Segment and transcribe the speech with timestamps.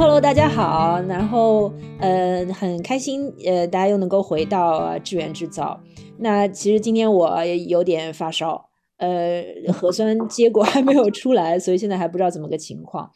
[0.00, 0.98] Hello，大家好。
[1.02, 5.78] 然后呃，很开心呃，大家又能够回到智源制造。
[6.20, 13.10] 那其实今天我有点发烧，呃，核酸结果还没有出来，所以现在还不知道怎么个情况。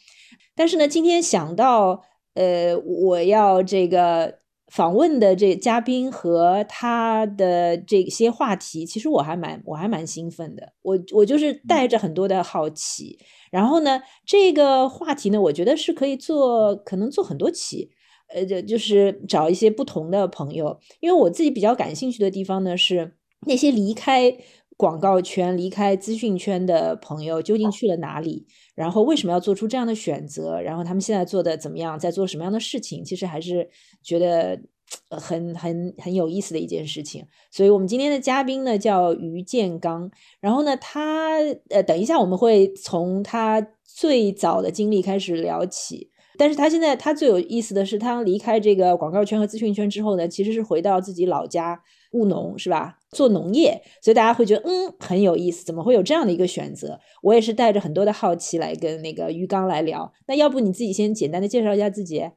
[0.54, 2.02] 但是呢，今天想到
[2.34, 4.43] 呃，我要这个。
[4.74, 10.72] 访问的这嘉宾和他的这些话题，其实我还蛮我还蛮兴奋的。
[10.82, 13.16] 我我就是带着很多的好奇，
[13.52, 17.88] 然后呢，这个话题呢，我觉得是可以做，可能做很多期，
[18.34, 23.14] 呃，就就是找一些不同的朋友，因为我自己比较感兴趣的地方呢，是
[23.46, 24.36] 那些离开
[24.76, 33.70] 广告圈、离开资讯圈的朋友究竟去了哪里，然后为什么要做出这样的选择，然后他们现在做的怎么样，在做什么样的事情，其实还是。
[34.02, 34.60] 觉得
[35.08, 41.38] 很很很有意思的一件事情，所以我们今天的嘉宾呢叫于建刚，然后呢他
[41.70, 51.80] 呃等一下我们会从他最早的经历开始聊起，但是他现在他最有意思的是他离开这个广告圈和资讯圈之后呢，其实是回到自己老家
[52.14, 52.98] 务农是吧？
[53.10, 56.98] 做农业，所以大家会觉得嗯很有意思，怎么会有这样的一个选择？
[57.22, 62.30] 我也是带着很多的好奇来跟那个于刚来聊，那要不你自己先简单的介绍一下自己？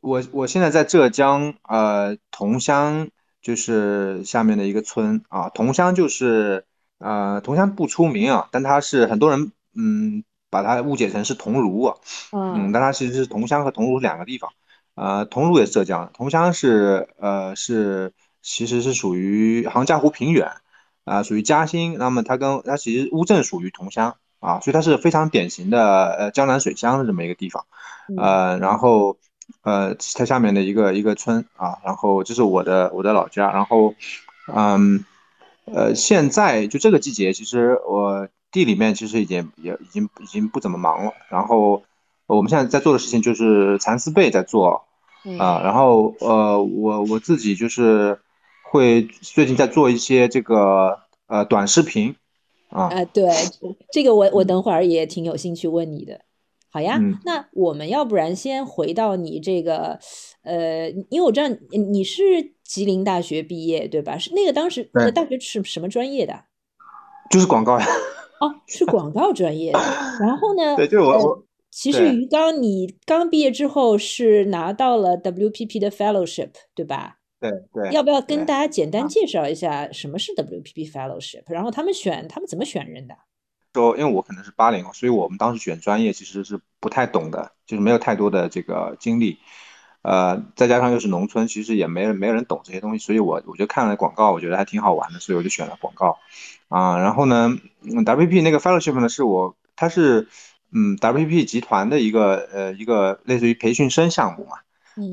[0.00, 3.08] 我我现在在浙江，呃，桐乡
[3.40, 5.48] 就是下面的一个村啊。
[5.50, 6.64] 桐乡就是，
[6.98, 11.96] 呃，桐乡不出名啊，但它是很多人嗯把它误解成是桐庐啊，
[12.32, 14.50] 嗯，但它其实是桐乡和桐庐两个地方。
[14.94, 18.12] 呃，桐庐也是浙江，桐乡是呃是
[18.42, 20.50] 其实是属于杭嘉湖平原
[21.04, 21.96] 啊，属于嘉兴。
[21.98, 27.64] 那么它跟它其实乌镇属于桐乡啊，所以它是非常典型的呃江南水乡的这么一个地方，
[28.18, 29.16] 呃，然后。
[29.62, 33.94] 呃，它下面的一个一个村啊，然后这是我的我的老家，然后，
[34.46, 35.04] 嗯，
[35.66, 41.82] 呃，现在就这个季节，其实我地里面其实已经也已经已经不怎么忙了，然后
[42.26, 44.86] 我们现在在做的事情就是蚕丝被在做，
[45.38, 48.18] 啊，然后呃，我我自己就是
[48.72, 52.16] 会最近在做一些这个呃短视频，
[52.70, 53.28] 啊，啊，对，
[53.92, 56.22] 这个我我等会儿也挺有兴趣问你的。
[56.70, 59.98] 好呀，那我们要不然先回到你这个，
[60.42, 62.22] 呃，因为我知道你是
[62.64, 64.16] 吉林大学毕业对吧？
[64.16, 66.44] 是那个当时那个大学是什么专业的？
[67.30, 67.86] 就是广告呀。
[68.40, 69.78] 哦，是广告专业的。
[70.18, 70.76] 然后呢？
[70.76, 71.44] 对，就是我。
[71.70, 77.18] 其实于刚，你刚毕业之后是拿到了 WPP 的 Fellowship 对吧？
[77.50, 77.92] 对对。
[77.92, 81.42] 要不要跟大家简单介绍一下什么是 WPP Fellowship？
[81.48, 83.14] 然后他们选他们怎么选人的？
[83.74, 89.38] 说，因为我可能是八零后，所以我们当时选专业其实是不太懂的，就是没有太多的这个经历，
[90.02, 96.18] 呃，再加上又是农村，其实也没人没有人懂这些东西，所以我我就看了广告，我觉得还挺好玩的，所以我就选了广告，
[96.68, 100.28] 啊，然后呢，WPP 那个 fellowship 呢是我，它是
[100.70, 104.58] 嗯 WPP 集团的一个呃一个类似于培训生项目嘛，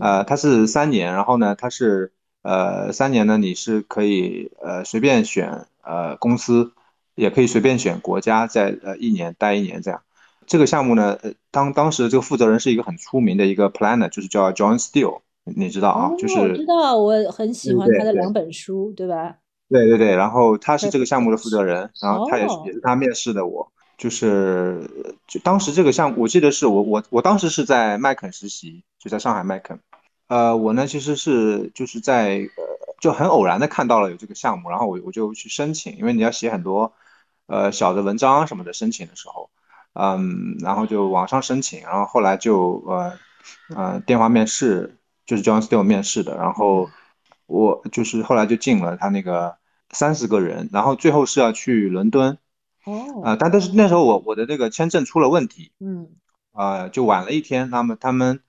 [0.01, 6.73] 呃，它是三年，然后呢，它是呃三年呢你是可以呃随便选呃公司。
[7.15, 10.01] 也可以随便选国家，在呃一年待一年这样。
[10.47, 16.11] 这个项目呢，呃当当时这个负责人是一个很出名的一个 planner，就是叫 John Steele，你知道啊？
[16.17, 19.35] 就是我知道，我很喜欢他的两本书，对吧？
[19.67, 24.89] 对对对，然后他是这个项目的负责人，然后他也是也是他面试的我，就是
[25.27, 29.77] 就当时这个项目，我记得是我我我当时是在麦肯实习，就在上海麦肯。
[30.29, 36.93] 呃，我呢其实是就是在呃就很偶然的看到了有这个项目，然后我我就去申请，因为你要写很多。
[37.51, 39.49] 呃，小的文章什么的申请的时候，
[39.93, 43.17] 嗯，然后就网上申请，然后后来就呃，
[43.75, 46.87] 呃，电话面试，就是 John Steele 面试的，然后
[47.47, 49.57] 我就是后来就进了他那个
[49.89, 52.37] 三十个人，然后最后是要去伦敦，
[52.85, 56.07] 哦，啊，但但是那时候我我的那个签证出了问题，嗯，
[56.51, 58.41] 啊，就晚了一天，那么他们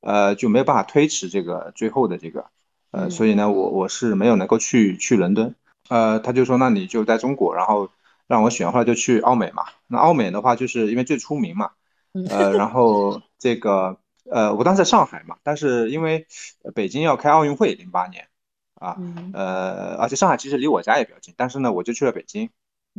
[0.00, 2.46] 呃就没有办法推迟这个最后的这个，
[2.90, 5.54] 呃，所以呢，我我是没有能够去去伦敦，
[5.88, 7.88] 呃，他就说那你就在中国，然后。
[8.28, 9.62] 让我选，后来就去澳美嘛。
[9.86, 11.70] 那澳美的话，就是因为最出名嘛，
[12.28, 13.98] 呃，然后这个
[14.28, 16.26] 呃，我当时在上海嘛，但是因为
[16.74, 18.26] 北京要开奥运会，零八年
[18.74, 18.96] 啊，
[19.32, 22.50] 呃，而且上海其实离我家也比较近，但是呢，我就去了北京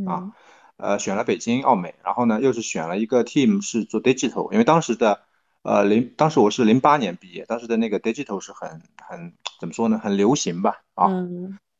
[0.06, 0.32] 啊，
[0.78, 5.24] 呃，选了北京奥美，然后呢，又是选了一个 team 是做 digital，因为当时的
[5.68, 11.12] 呃零，当时我是零八年毕业，当时的那个 digital 是很很怎么说呢，很流行吧啊。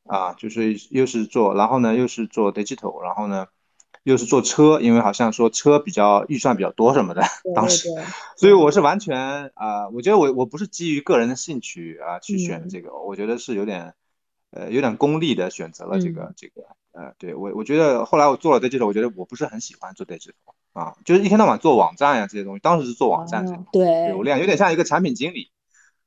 [0.04, 3.48] 啊，就是又是做，然后呢又是做 digital，然后呢
[4.04, 7.22] 又是做车，因为好像说车比较预算比较多什么的，
[7.56, 7.88] 当时，
[8.36, 8.54] 所以。
[8.54, 13.94] 我是完全啊，我觉得我我不是基于个人的兴趣啊去选这个，我觉得是有点
[14.52, 20.34] 呃有点功利的选择了这个这个呃，对我我觉得后来我做了 digital，我觉得我不是很喜欢做 digital
[20.78, 25.50] 啊，就是一天到晚做网站呀这些东西，当时是做网站对流量，有点像一个产品经理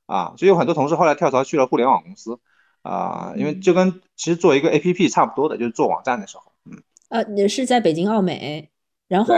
[0.05, 2.39] 啊，所以有很多同事后来跳槽去了互联网公司
[2.81, 8.69] 啊，因为就跟其实做一个 APP 差不多的，就是做网站的时候，嗯，啊，你是在北京奥美。
[9.07, 9.35] 然后，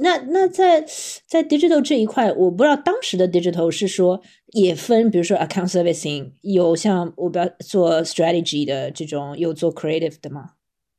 [0.00, 0.80] 那那在
[1.28, 10.53] 在 digital 这一块，我不知道当时的 digital 是说也分，比如说 account servicing，有像我不要做 strategy 的这种，有做 creative 的吗？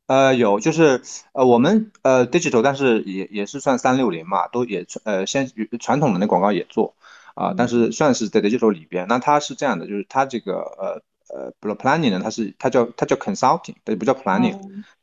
[0.08, 1.02] 呃，有就是
[1.34, 6.96] 呃我们呃 digital，但是也也是算三六零嘛，都也呃先传统的那广告也做
[7.34, 9.08] 啊，但是算是在 digital 里边。
[9.08, 11.02] 那它是这样的，就是它这个呃
[11.36, 14.56] 呃，planning 呢，它是它叫它叫 consulting，它不叫 planning。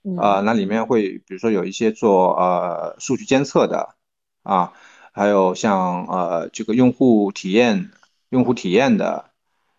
[0.05, 3.97] 嗯呃，那里面会比如说有一些做呃数据监测的
[4.45, 4.73] 啊，
[5.13, 7.91] 还有像呃这个用户体验、
[8.29, 9.31] 用户体验的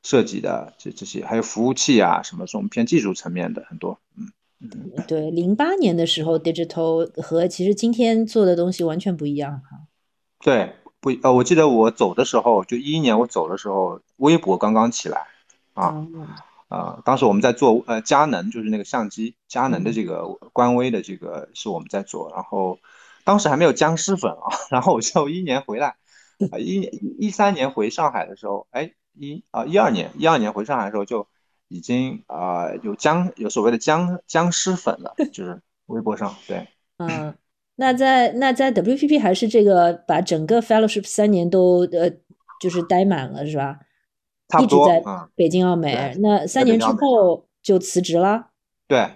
[0.02, 4.34] 设计的这这些，还有服务器啊什么这种偏技术层面的很多，嗯。
[5.08, 9.80] 对，零八年的时候，digital 和其实今天做的东西完全不一样哈。
[10.40, 15.28] 对，不呃，我记得我走的时候，就一一年我走的时候，微博刚刚起来
[15.74, 16.28] 啊哦
[16.70, 22.80] 啊，当时我们在做呃佳能，就是那个相机佳能的这个官微的这个是我们在做，然后
[23.24, 25.96] 当时还没有僵尸粉啊， 然后我就一年回来，
[26.52, 31.28] 啊一年一三年回上海的时候，哎一啊一二年一二年回上海的时候就
[31.74, 36.68] 已经啊、有僵有所谓的僵僵尸粉了，就是微博上对。
[36.98, 37.34] 嗯，
[37.76, 42.12] 那在那在 WPP 还是这个把整个 fellowship 三年都呃
[42.62, 43.80] 就是待满了是吧？
[44.50, 48.50] 差不多一直在嗯北京奥美对，那三年之后就辞职了。
[48.88, 49.10] 对，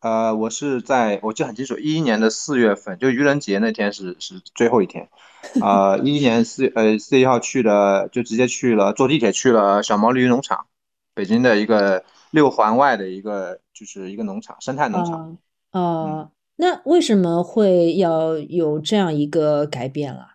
[0.00, 5.08] 呃，我是在我记得很清楚，一一年的四月份，就愚人节那天是是最后一天，
[5.62, 10.66] 呃，一一年四呃四月一号去了，就直接去了，坐地铁去了小毛驴农场，
[11.14, 15.38] 北京的一个六环外的一个就是一个农场，生态农场。
[15.70, 20.28] 啊啊，那为什么会要有这样一个改变了？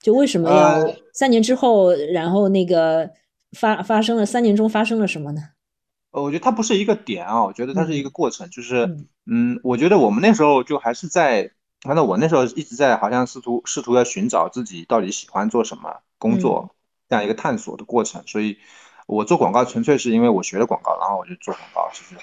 [0.00, 3.10] 就为什么要呃三年之后，然后那个
[3.52, 5.42] 发发生了三年中发生了什么呢？
[6.10, 16.74] 呃，我觉得它不是一个点啊，我觉得它是一个过程，就是嗯嗯，我觉得我们那时候就还是在，反正我那时候一直在好像试图试图要寻找自己到底喜欢做什么工作
[17.08, 18.56] 这样一个探索的过程，所以
[19.10, 22.16] 我做广告纯粹是因为我学了广告，然后我就做广告，其实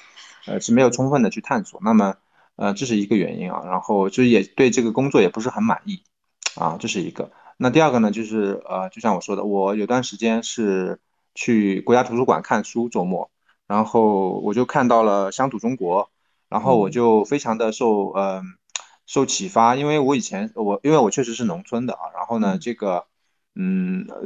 [0.45, 2.15] 呃是没有充分的去探索，那么
[2.55, 6.01] 呃这是一个原因啊，然后就是也对这个工作也不是很满意
[6.55, 7.31] 啊，这是一个。
[7.57, 10.99] 那第二个呢，就是呃就像我说的，我有段时间是
[11.35, 13.29] 去国家图书馆看书，周末。
[13.67, 16.09] 然后我就看到了乡土中国，
[16.47, 18.55] 然后我嗯就非常的受嗯、
[19.05, 23.03] 受启发，因为我以前我因为我确实是农村的啊，然后呢嗯这个
[23.59, 24.17] 嗯呃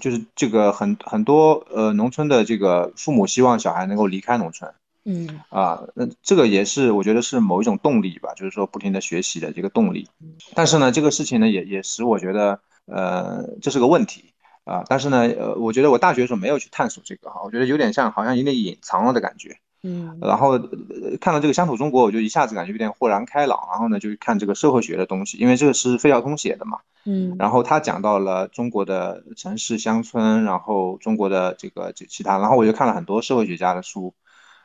[0.00, 4.70] 就是这个很很多呃农村的这个父母希望小孩能够离开农村
[5.04, 10.08] 嗯啊，那这个也是我觉得是某一种动力吧，就是说不停的学习的这个动力，
[10.54, 14.34] 但是呢这个事情呢也也使我觉得呃这是个问题。
[14.64, 19.56] 啊，但是呢，呃，我觉得我大学的时候没有去探索这个哈，我觉得有点像好像有点隐藏了的感觉。
[19.82, 23.60] 嗯然后呃看到这个乡土中国，我就一下子感觉有点豁然开朗。
[23.70, 26.78] 然后呢，就看这个社会学的东西，因为这个是费孝通写的嘛。
[27.04, 34.14] 嗯然后他讲到了中国的城市乡村，然后中国的这个这其他，然后我就看了很多社会学家的书。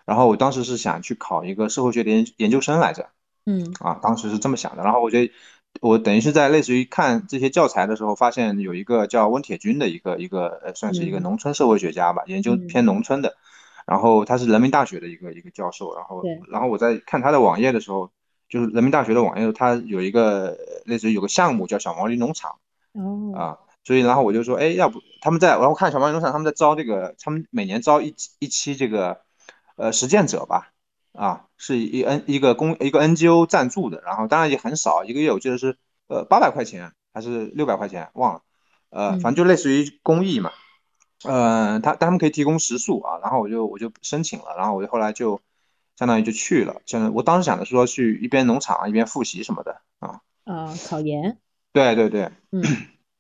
[0.06, 3.08] 然后我当时是想去考一个社会学的研研究生来着。
[3.46, 4.84] 嗯啊，当时是这么想的。
[4.84, 5.32] 然后我觉得，
[5.80, 13.36] 我等于是在类似于看这些教材的时候，发现有一个叫温铁军的一个一个呃，算是一个嗯农村社会学家吧，研究嗯偏农村的。
[13.86, 15.96] 然后他是人民大学的一个一个教授。
[15.96, 18.12] 然后然后我在看他的网页的时候，
[18.50, 22.56] 就是人民大学的网页，他有一个呃类似于有个项目叫小毛驴农场
[22.94, 23.58] 哦啊。
[23.84, 29.22] 所以然后我就说，哎，要不他们在，然后看小毛驴农场他们在招这个，他们每年招一一期这个
[29.76, 30.70] 呃实践者吧。
[31.14, 38.42] 啊，是一 N 一个公一个 NGO 赞助的，然后当然也很少，一个月我记得是呃八百块钱还是六百块钱，忘了，
[38.90, 40.50] 呃，嗯反正就类似于公益嘛，
[41.26, 45.40] 呃，他他们可以提供食宿啊，然后我就我就申请了，然后我就后来就
[45.98, 51.38] 相当于就去了，相当于我当时想的是说去一边农场一边复习什么的啊，啊考研。
[51.72, 52.64] 对对对，嗯。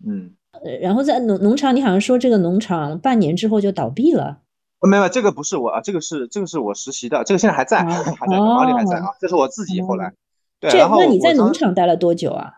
[0.05, 4.39] 嗯，呃然后在农农场，你好像说这个农场半年之后就倒闭了。
[4.81, 10.12] 没有这个不是我啊，这个是这个是我实习的，这个现在还在，哦还在，毛里还在啊，这是我自己后来，
[10.60, 12.51] 对，然后那你在农场待了多久啊？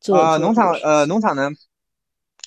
[0.00, 1.50] 做呃，农场呃，农场呢，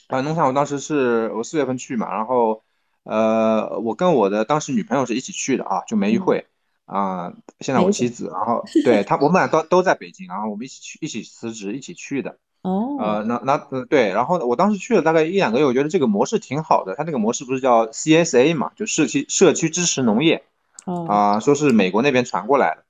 [0.10, 2.64] 呃，农场我当时是我四月份去嘛，然后
[3.04, 6.46] 呃，我跟我的当时女朋友是一起去的啊，就梅玉嗯慧
[6.86, 12.38] 啊、现在我妻子，然后 对她，我们俩都都在北京，然后我们一起去，一起辞职，一起去的。
[12.64, 16.96] 哦呃，那那呃对，然后呢我当时去了大概一两个月，我觉得这个模式挺好的。
[16.96, 20.44] 它那个模式不是叫 CSA 嘛，就社区社区支持农业
[20.86, 22.84] 哦啊、说是美国那边传过来的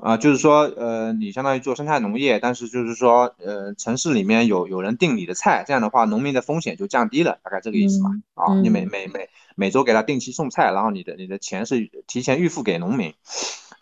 [0.00, 8.10] 啊，就是说，呃，你相当于做生态农业，但是就是说，呃，城市里面有有人订你的菜，这样的话，农民的风险就降低了，大概这个意思嘛。
[8.34, 13.12] 啊，你每每每每周给他定期送菜，然后你的你的钱是提前预付给农民，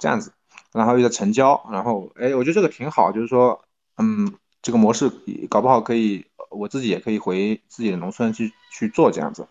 [0.01, 0.33] 这样子，
[0.73, 3.63] 然后又在成交，然后，哎，我觉得这个挺好，就是说，
[3.97, 5.13] 嗯，这个模式
[5.49, 9.47] 搞不好可以，我自己也可以回自己的农村去去做这样子，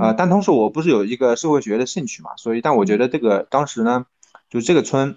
[0.00, 4.06] 啊，但同时我不是有一个社会学的兴趣嘛，所以，但我觉得这个当时呢，
[4.48, 5.16] 就这个村。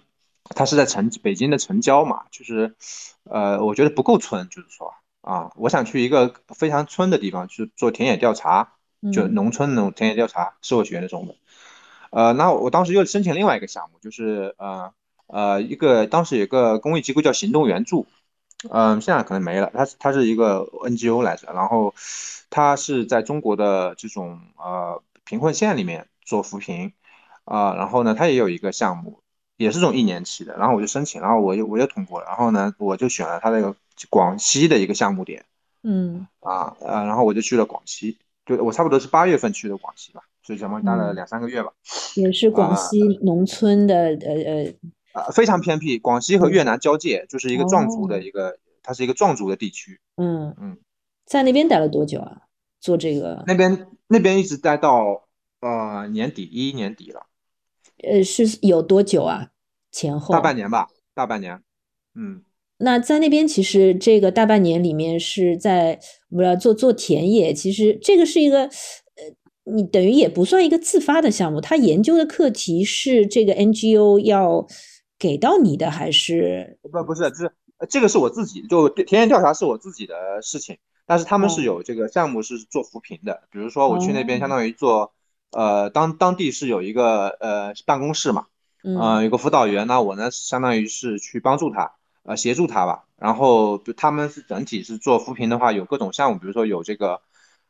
[0.55, 2.75] 它是在城北京的城郊嘛，就是，
[3.23, 8.73] 呃，我觉得不够村，就是说啊，我想去一个非常村的地方去做田野调查，
[9.13, 11.35] 就农村那种田野调查，社会学那种的。
[12.11, 14.93] 呃，那我当时又申请另外一个项目，就是呃
[15.27, 18.05] 呃一个当时有个公益机构叫行动援助，
[18.69, 21.95] 嗯，现在可能没了，它它是一个 NGO 来着，然后
[22.49, 26.93] 它是在中国的这种呃贫困县里面做扶贫，
[27.45, 29.22] 啊，然后呢，它也有一个项目。
[29.57, 33.75] 也是这种一年期的，然后我就申请，然后我又我又通过了，然后呢，我就选了他那个
[34.09, 35.45] 广西的一个项目点，
[35.83, 41.71] 嗯，啊呃，然后我就去了广西，就我差不多是八月份去的广西吧，所以相当于待了两三个月吧。
[42.15, 49.99] 也是广西农村的，呃呃，啊，非常偏僻，广西和越南交界，就是一个壮族的一个，它是一个壮族的地区。
[50.17, 50.77] 嗯嗯，
[51.25, 52.41] 在那边待了多久啊？
[52.81, 53.43] 做这个？
[53.47, 55.27] 那边那边一直待到
[55.61, 57.27] 呃年底一一年底了。
[58.03, 59.49] 呃，是有多久啊？
[59.91, 61.61] 前后大半年吧，大半年。
[62.15, 62.41] 嗯，
[62.77, 71.61] 那在那边其实这个大半年里面是在不要做做田野，其实这个是一个呃，你等于也不算一个自发的项目。
[71.61, 74.65] 他研究的课题是这个 NGO 要
[75.19, 77.51] 给到你的，还是不不是，就是
[77.87, 85.13] 这个是我自己就田野调查是我自己的事情，但是他们是有这个项目是做扶贫的，比如说我去那边相当于做。
[85.53, 88.47] 呃，当当地是有一个呃办公室嘛，
[88.81, 91.93] 呃，有个辅导员那，我呢相当于是去帮助他，
[92.23, 93.03] 呃，协助他吧。
[93.17, 97.21] 然后他们是整体是做扶贫的话，有各种项目，比如说有这个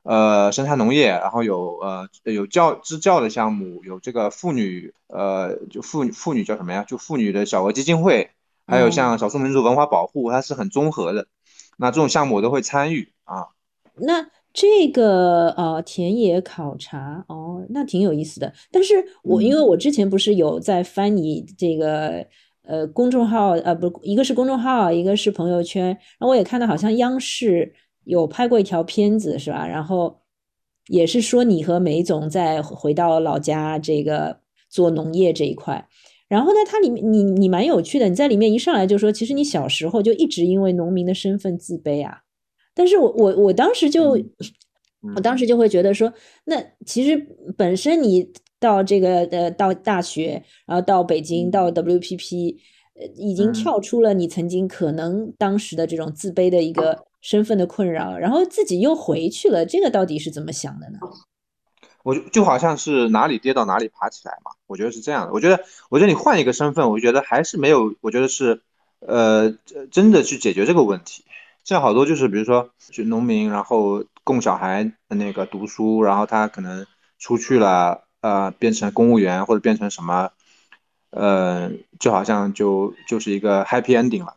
[0.01, 6.83] 呃生态农业，然后有呃有教支教的项目，有这个妇女呃就妇妇女叫什么呀？
[6.87, 8.31] 就妇女的小额基金会，
[8.65, 11.27] 还有像少数民族文化保护，它是很综合的。
[11.77, 13.47] 那这种项目我都会参与啊。
[13.95, 14.27] 那。
[14.53, 18.53] 这个呃田野考察哦，那挺有意思的。
[18.71, 22.23] 但是我因为我之前不是有在翻你这个
[22.61, 29.67] 呃公众号呃不一个是公众号，一个是朋友圈，然后我也看到好像央视有拍过一条片子是吧？
[29.67, 30.19] 然后
[30.87, 35.87] 也是说你和梅总在回到老家这个做农业这一块。
[36.27, 42.22] 然后呢，它里面你你蛮有趣的，你在里面一上来就说，其实你小时候就一直因为农民的身份自卑啊。
[42.73, 44.17] 但是我我我当时就，
[45.15, 46.13] 我当时就会觉得说，
[46.45, 47.17] 那其实
[47.57, 52.55] 本身你到这个呃到大学，然后到北京到 WPP，
[52.95, 60.99] 呃已经跳出了你曾经可能当时的这种自卑的一个身份的困扰，然后自己又回去了，这个到底是怎么想的呢？
[62.03, 65.31] 我就就好像是哪里跌到哪里爬起来嘛，我觉得是这样的。
[65.31, 68.61] 我觉得我觉得你换一个身份，我觉得还是没有，我觉得是
[68.99, 69.57] 呃
[69.89, 71.23] 真的去解决这个问题。
[71.63, 76.85] 现在好多就是，比如说，就农民，然后供小孩那个读书，然后他可能
[77.17, 80.31] 出去了，呃，变成公务员或者变成什么，
[81.11, 84.35] 呃，就好像就就是一个 happy ending 了，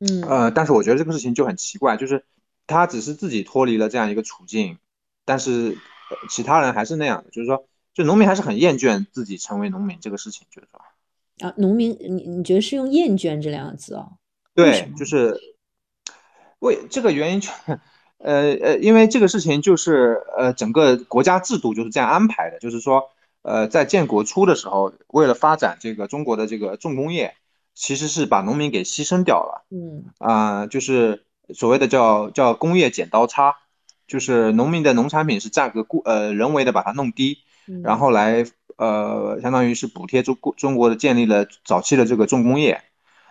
[0.00, 2.26] 嗯，呃，但是我觉得这个事情就很奇怪，就是
[2.66, 4.76] 他只是自己脱离了这样一个处境，
[5.24, 5.78] 但是
[6.28, 14.18] 其他人还是那样的，就是说，就农民还是很厌倦自己成为农民这个事情，就是说，啊，农民，你你觉得是用厌倦这两个字哦？
[14.54, 15.56] 对，就是。
[16.60, 17.50] 为这个原因就，
[18.18, 23.10] 呃呃，因为这个事情就是呃，整个国家制度就是这样安排的，就是说，
[23.42, 27.36] 呃，在建国初的时候，为了发展这个中国的这个重工业，
[27.74, 29.64] 其实是把农民给牺牲掉了。
[29.70, 33.54] 嗯啊，就是所谓的叫叫工业剪刀差，
[34.08, 37.38] 就是农民的农产品是价格过呃人为的把它弄低，
[37.84, 38.44] 然后来
[38.76, 42.82] 呃相当于是补贴中中国的建立了早期的这个重工业。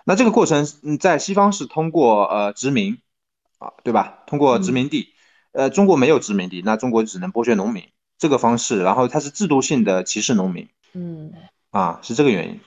[0.06, 3.00] 那这个过程嗯在西方是通过呃殖民。
[3.60, 4.24] 啊，对吧？
[4.28, 5.14] 通过殖民地，
[5.52, 7.84] 呃，中国没有殖民地，那中国只能剥削农民
[8.18, 11.34] 这个方式，然后它是制度性的歧视农民，嗯，
[11.72, 12.60] 啊，是这个原因。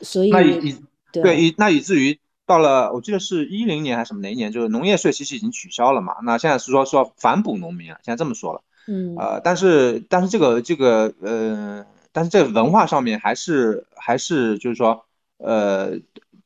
[0.00, 0.76] 所以那以
[1.12, 15.04] 对以那以至于到了，我记得是一零年还是什么哪一年，就是农业税其实已经取消了嘛，那现在是说说反哺农民啊，现在这么说了，嗯，呃，但是但是这个这个呃，但是这个文化上面还是还是就是说
[15.38, 15.98] 呃，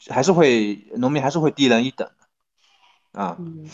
[0.08, 2.10] 还是会农民还是会低人一等。
[3.12, 3.68] 啊，嗯，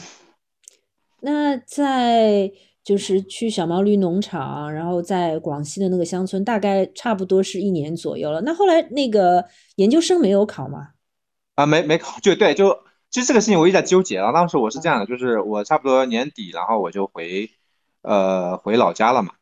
[1.21, 2.51] 那在
[2.85, 8.41] 就是去小毛驴农场，然后在广西的那个乡村，大概差不多是一年左右了。
[8.41, 9.45] 那后来那个
[9.77, 10.89] 研究生没有考吗？
[11.55, 12.79] 啊，没没考，就对，就
[13.11, 14.33] 其实这个事情我一直在纠结啊。
[14.33, 17.51] 当时我是这样的，就是我差不多年底，然后我就回
[18.03, 19.33] 呃回老家了嘛，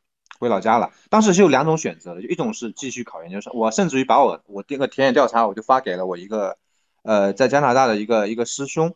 [0.41, 0.91] 回老家了。
[1.11, 6.57] 当时是有两种选择的，就一种是继续考研究生，我甚至于把我我这个田野调查我就发给了我一个
[7.03, 8.95] 呃在加拿大的一个一个师兄，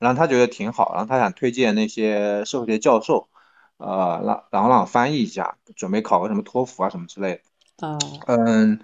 [0.00, 3.28] 然后他觉得挺好，然后他想推荐那些社会学教授，
[3.76, 7.40] 呃让然后让我翻译一下，准备考个什么托福啊什么之类
[7.78, 7.86] 的。
[7.86, 8.80] 啊，嗯。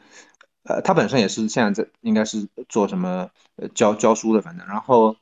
[0.68, 5.14] 呃，他本身也是现在在应该是做什么呃教教书的，反正然后，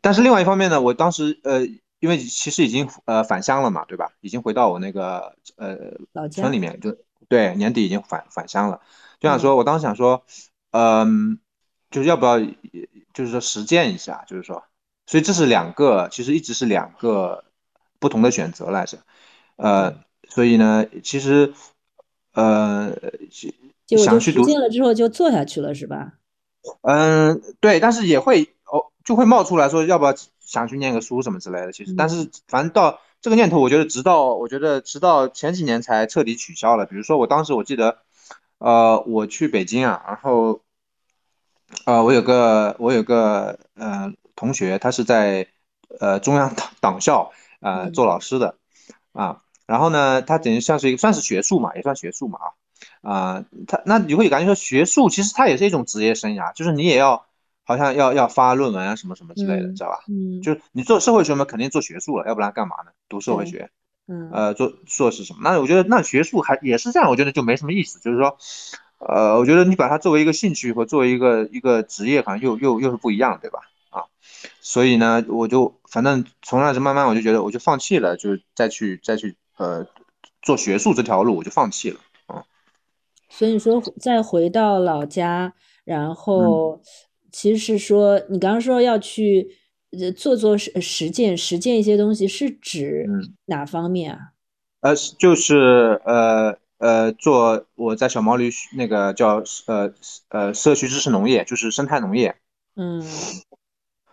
[0.00, 1.64] 但是另外一方面呢，我当时呃，
[2.00, 4.10] 因为其实已经呃返乡了嘛，对吧？
[4.20, 5.76] 已经回到我那个呃
[6.32, 6.96] 村里面，就
[7.28, 8.80] 对年底已经返返乡了，
[9.20, 10.24] 就想说，我当时想说，
[10.72, 11.38] 嗯，
[11.92, 12.40] 就是要不要
[13.14, 14.64] 就是说实践一下，就是说，
[15.10, 17.42] 所以这是两个，其实一直是两个
[17.98, 18.98] 不同的选择来着，
[19.56, 19.96] 呃，
[20.28, 21.52] 所以呢，其实
[22.32, 22.94] 呃。
[23.98, 26.12] 想去读进了之后就做下去了，是吧？
[26.82, 31.72] 嗯，对，但是也会哦，就会冒出来说要不要想去念个书什么之类的。
[31.72, 36.86] 其实，但是反正到这个念头，我觉得直到我觉得直到前几年才彻底取消了。
[36.86, 37.98] 比如说，我当时我记得，
[38.58, 40.60] 呃，我去北京啊，然后，
[41.84, 45.46] 呃，我有个我有个呃同学，他是在
[46.00, 47.30] 呃中央党党校
[47.60, 48.56] 呃做老师的
[49.12, 52.48] 啊，然后呢，他等于像是一个算是学术嘛，也算学术嘛啊。
[53.02, 57.26] 啊，他那你会感觉说学术其实它也是一种职业生涯，就是你也要
[57.64, 59.98] 好像要要发论文啊什么什么之类的，知道吧？
[60.08, 62.92] 嗯，就是你做社会学嘛，肯定做学术了，要不然干嘛呢？
[63.08, 63.70] 读社会学，
[64.08, 65.40] 嗯，呃，做硕士什么？
[65.42, 68.00] 那我觉得那学术还也是这样，我觉得就没什么意思。
[68.00, 68.38] 就是说，
[68.98, 73.60] 呃，我觉得你把它作为一个兴趣和作为一个一个职业，好像又又又是不一样，对吧？
[74.42, 79.86] 啊，所以呢，我就反正从那时慢慢我就觉得我就放弃了，就是再去再去呃
[80.42, 82.00] 做学术这条路，我就放弃了。
[83.28, 85.54] 所以说，再回到老家，
[85.84, 86.82] 然后
[87.30, 89.56] 其实是说，你刚刚说要去
[89.92, 93.06] 呃做做实实践，实践一些东西，是指
[93.46, 94.18] 哪方面啊？
[94.80, 99.94] 呃，就是呃呃，做我在小毛驴那个叫呃
[100.30, 102.34] 呃社区支持农业，就是生态农业。
[102.74, 103.00] 嗯，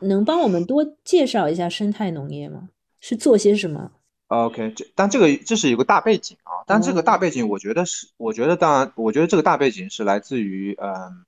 [0.01, 2.69] 能帮我们多介绍一下生态农业吗？
[2.99, 3.91] 是做些什么
[4.27, 11.23] ？OK，这但这个这是有个大背景啊，但这个大背景我觉得是，我觉得当然，我觉得这个大背景是来自于，嗯，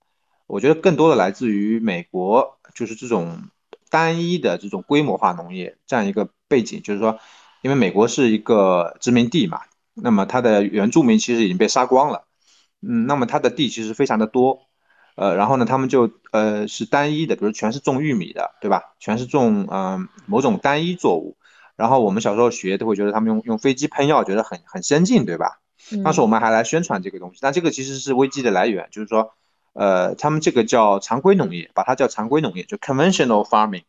[0.47, 3.43] 我觉得更多的来自于美国，就是这种
[3.89, 7.19] 单一的这种规模化农业这样一个背景，就是说，
[7.61, 9.61] 因为美国是一个殖民地嘛，
[9.93, 12.25] 那么它的原住民其实已经被杀光了，
[12.81, 14.63] 嗯，那么它的地其实非常的多，
[15.19, 18.93] 呃，然后呢，他们就呃是单一的，比如全是种玉米的，对吧？
[18.99, 21.35] 全是种嗯某种单一作物。
[21.75, 25.59] 然后我们小时候学都会觉得他们用用飞机喷药，觉得很很先进，对吧？
[26.03, 29.33] 当时我们还来宣传这个东西，但这个其实是危机的来源，就是说，
[29.73, 33.83] 呃，他们这个叫常规农业，把它叫常规农业，就 conventional farming，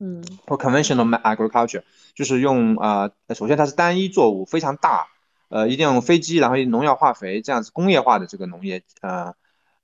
[0.00, 1.82] 嗯，或 conventional agriculture，
[2.14, 5.06] 就是用啊，首先它是单一作物，非常大，
[5.48, 9.34] 呃，一定要用飞机，然后农药化肥这样子工业化的这个农业，呃，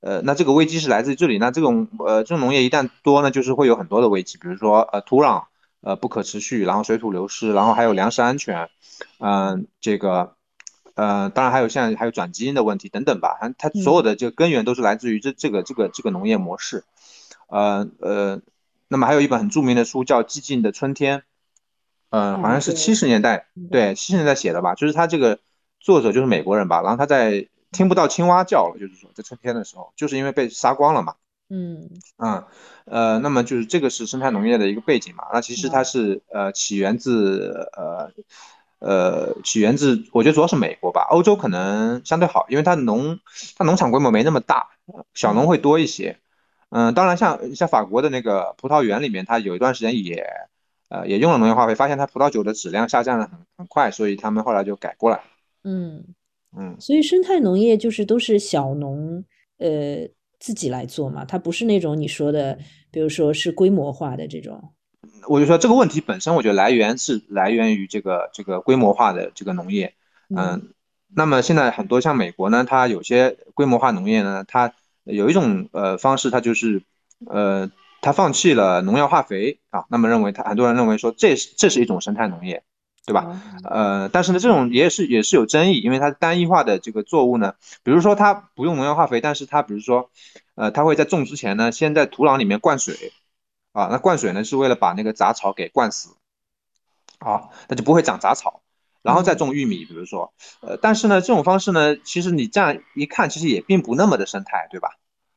[0.00, 5.44] 呃，那这个危机是来自于这里，那这种呃这种农业一旦多呢，就是会有很多的危机，比如说呃土壤。
[5.82, 8.68] 呃，不可持续，然后水土流失，然后还有粮食安全，
[9.18, 10.34] 嗯，这个，
[10.92, 13.38] 呃，当然还有现在还有转基因的问题等等吧。
[13.40, 16.84] 它它所有的这个根源都是来自于这这个这个这个农业模式，
[17.48, 18.42] 呃呃，
[18.88, 21.20] 那么还有一本很著名的书叫《寂静的春天》，
[22.10, 24.74] 嗯，好像是七十年代，对，七十年代写的吧。
[24.74, 25.38] 就是他这个
[25.78, 31.14] 作者就是美国人吧，然后他在听不到青蛙叫了，就是说在春天的时候，就是因为被杀光了嘛。
[31.52, 32.46] 嗯啊
[32.84, 35.24] 呃，那么就是这个是生态农业的一个背景嘛？
[35.32, 38.12] 那其实它是呃起源自呃
[38.78, 43.18] 呃起源自，我觉得主要是美国吧，欧洲可能相对好，因为它农
[43.56, 44.68] 它农场规模没那么大，
[45.12, 46.20] 小农会多一些。
[46.68, 50.24] 嗯，当然像像法国的那个葡萄园里面，它有一段时间也
[50.88, 55.20] 呃也用了农业化肥，发现它葡萄酒的质量下降的很很快，所以他们后来就改过来。
[55.64, 56.14] 嗯
[56.56, 59.24] 嗯，所以生态农业就是都是小农
[59.58, 60.08] 呃。
[60.42, 62.58] 自己来做嘛，它不是那种你说的，
[62.90, 64.72] 比如说是规模化的这种。
[65.28, 69.92] 我就说这个问题本身，我觉得来源是来源于这个这个规模化的这个农业。
[70.34, 70.72] 嗯，
[71.14, 74.72] 那么现在很多像美国呢，它有些规模化农业呢，它
[75.04, 76.80] 有一种呃方式，它就是
[77.26, 82.62] 呃，它放弃了农药化肥啊，那么认为它很多人认为说这是这是一种生态农业。
[83.06, 83.40] 对吧？
[83.64, 90.10] 呃，但是呢，这种也是也是有争议，因为它单一化的这个作物呢，比如说它不用农药化肥，但是它比如说，
[90.54, 93.12] 呃，它会在种之前呢，先在土壤里面灌水，
[93.72, 96.10] 啊，那灌水呢是为了把那个杂草给灌死，
[97.18, 98.60] 啊，那就不会长杂草，
[99.02, 104.90] 然后再种玉米，比如说，呃，但是呢，这种方式呢，其实你这样一看，其实也并不那么的生态，对吧？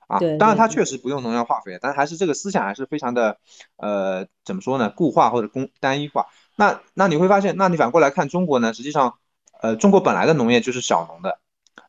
[0.07, 0.19] 啊。
[0.37, 3.37] 当然它确实不用农药化肥，但还是这个思想还是非常的
[3.77, 6.27] 呃怎么说呢，固化或者工单一化。
[6.55, 9.15] 那那你会发现，那你反过来看中国呢，实际上
[9.61, 11.39] 呃中国本来的农业就是小农的，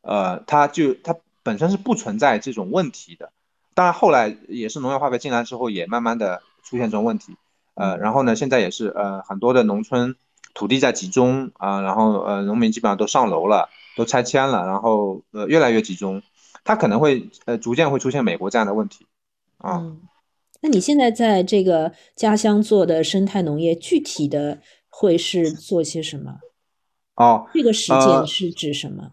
[0.03, 3.31] 呃它就它本身是不存在这种问题的。
[3.75, 7.37] 当然后来也是农药化肥进来之后，也慢慢的出现这种问题。
[7.75, 10.15] 呃，然后呢，现在也是呃很多的农村
[10.55, 16.23] 土地在集中啊，然后呃农民基本上都上楼了，都拆迁了，然后呃越来越集中，
[16.63, 19.09] 它可能会呃逐渐会出现美国这样的问题
[19.59, 19.79] 啊。
[19.79, 20.01] 嗯，
[20.65, 26.39] 那你现在在这个家乡做的生态农业，具体的会是做些什么？
[27.17, 29.13] 哦，这个实践是指什么？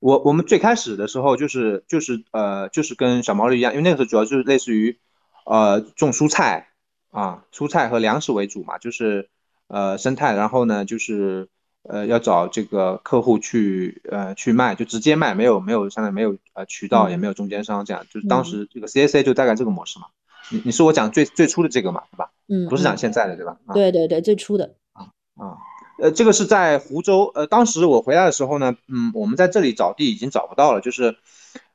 [0.00, 4.98] 我我们最开始的时候就是就是呃就是跟小毛驴一样，因为那个时候主要就是类似于
[5.46, 6.66] 呃种蔬菜。
[7.12, 9.28] 啊，蔬菜和粮食为主嘛，就是
[9.66, 11.48] 呃生态，然后呢就是
[11.82, 20.06] 呃要找这个客户去呃去卖，就直接卖，没有没有相当于没有呃渠道，也没有中间商，这样就是当时这个 CAC 就大概这个模式嘛。
[20.50, 22.30] 你你是我讲最最初的这个嘛，对吧？
[22.48, 23.56] 嗯，不是讲现在的对吧？
[23.72, 25.56] 对对对，最初的啊啊，
[25.98, 31.16] 呃这个是在湖州，呃当时我回来的时候呢，嗯我们在这里找地已经找不到了，就是。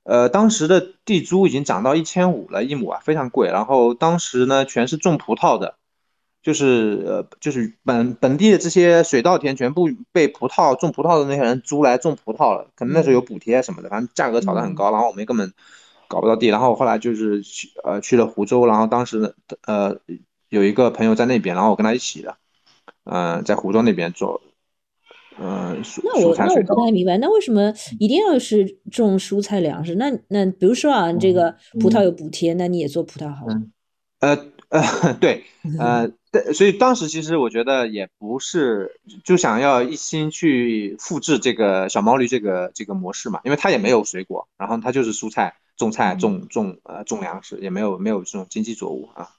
[0.08, 3.48] 呃，当时的地租已经涨到一千五了一亩啊，非常贵。
[3.50, 5.78] 然后当时呢，全是种葡萄的，
[6.44, 12.68] 就是呃，就是本本地的这些水稻田全部被葡萄种葡萄的那些人租来种葡萄了。
[12.76, 14.92] 可能那时候有补贴什么的，反正价格炒得很高。
[14.92, 15.52] 然后我们根本
[16.08, 16.48] 搞不到地。
[16.48, 19.98] 然后后来就是去呃去了湖州，然后当时呃
[20.50, 22.38] 有一个朋友在那边，然后我跟他一起的，
[23.04, 24.42] 嗯，在湖州那边做。
[25.38, 29.96] 嗯，那我那我不太明白，那为什么一定要是种蔬菜粮食？
[29.96, 33.62] 那那比如说啊，这个葡萄有补贴，那你也做葡萄好了。
[34.20, 35.44] 呃 呃，对，
[35.78, 36.10] 呃，
[36.54, 49.30] 所以当时其实我觉得也不是就想要一心去复制这个小毛驴这个这个模式嘛，因为它也没有水果，然后它就是蔬菜种菜种种呃种粮食，也没有没有这种经济作物啊。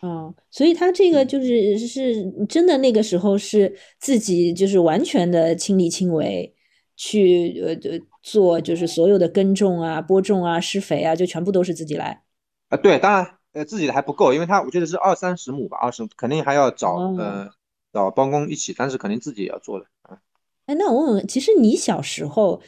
[0.00, 6.54] 哦，所以他这个就是是真的，那个时候是自己就是完全的亲力亲为
[6.94, 12.22] 去呃呃做，就是所有的耕种啊、播种啊、施肥啊，就全部都是自己来。
[12.68, 17.50] 啊，对，当然呃自己的还不够，因为他我觉得是二三十亩吧，二十肯定还要找呃
[17.92, 20.18] 找帮工一起，但是肯定自己也要做的啊。
[20.66, 22.62] 哎，那我问问，其实你小时候。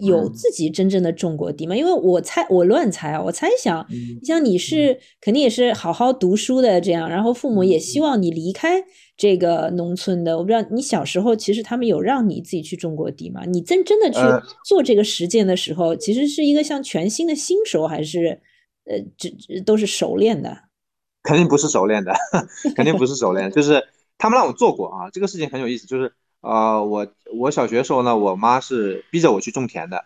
[0.00, 1.76] 有自己真正的种过地吗？
[1.76, 3.86] 因为我猜，我乱猜啊，我猜想，
[4.24, 8.82] 像你是肯定也是好好读书的这样，然后父母也希望你离开
[9.16, 10.36] 这个农村的。
[10.36, 13.42] 我不知道你小时候其实他们有让你自己去种过地吗？
[13.46, 14.18] 你真真的去
[14.64, 18.40] 做这个实践的时候，其实是一个像全新的新手，还是
[18.84, 19.30] 呃，这
[19.64, 20.56] 都是熟练的？
[21.22, 22.12] 肯定不是熟练的，
[22.74, 23.82] 肯定不是熟练，就是
[24.18, 26.12] 他们让我做过啊，这个事情很有意思，就是。
[26.46, 30.04] 呃，我我小学的时候呢，我妈是逼着我去种田的，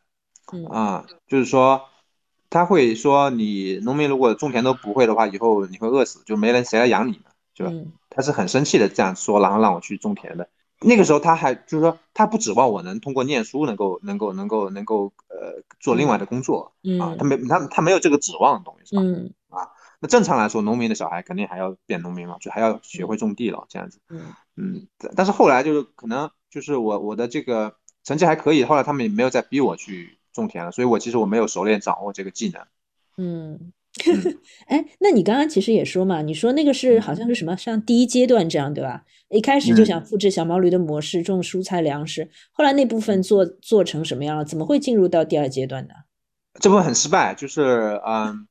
[0.71, 1.83] 啊，就是说，
[2.49, 7.71] 她会说你农民如果种田都不会的话，以后你会饿死，就没人谁来养你呢，是吧？
[8.09, 10.49] 他是很生气的这样说，然后让我去种田的。
[10.81, 19.03] 那个时候他还就是说，他不指望我能通过念书能够能够能够能够呃做另外的工作，啊，他没他他没有这个指望，懂意思吧？
[19.03, 19.05] 啊。
[20.03, 23.99] 那正常来说，农民的小孩肯定还要变农民嘛，就还要学会种地了，这样子。
[24.09, 32.63] 嗯嗯，但是后来就是可能就是我我的这个成绩还可以，后来他们也没有再逼我去种田了，所以我其实我没有熟练掌握这个技能。
[33.19, 33.73] 嗯，
[34.69, 39.05] 哎，那你刚刚其实也说嘛，你说那个是好像是什么像第一阶段这样对吧？
[39.29, 44.47] 一开始就想复制小毛驴的模式种蔬菜粮食，后来那部分做做成什么样了？
[44.47, 45.93] 怎么会进入到第二阶段呢？
[46.59, 48.47] 这部分很失败，就是嗯。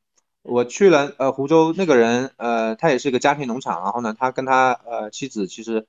[0.50, 5.86] 我去了，呃，湖州那个人，呃，他也是一个家庭农场，然后呢，他跟他呃妻子其实，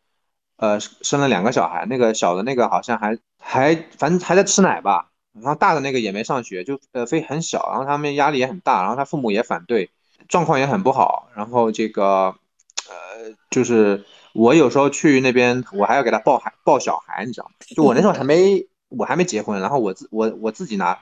[0.56, 9.90] 呃，生了两个小孩，那个小的那个好像还还反正还在吃奶吧，然后大的那个也没上学，就呃非很小，然后他们压力也很大，然后他父母也反对，
[10.28, 12.34] 状况也很不好，然后这个
[12.88, 17.52] 呃就是我有时候去那边，我还要给他抱孩抱小孩，你知道吗？
[17.74, 20.98] 就我那时候还没我还没结婚，然后我自我我自己拿。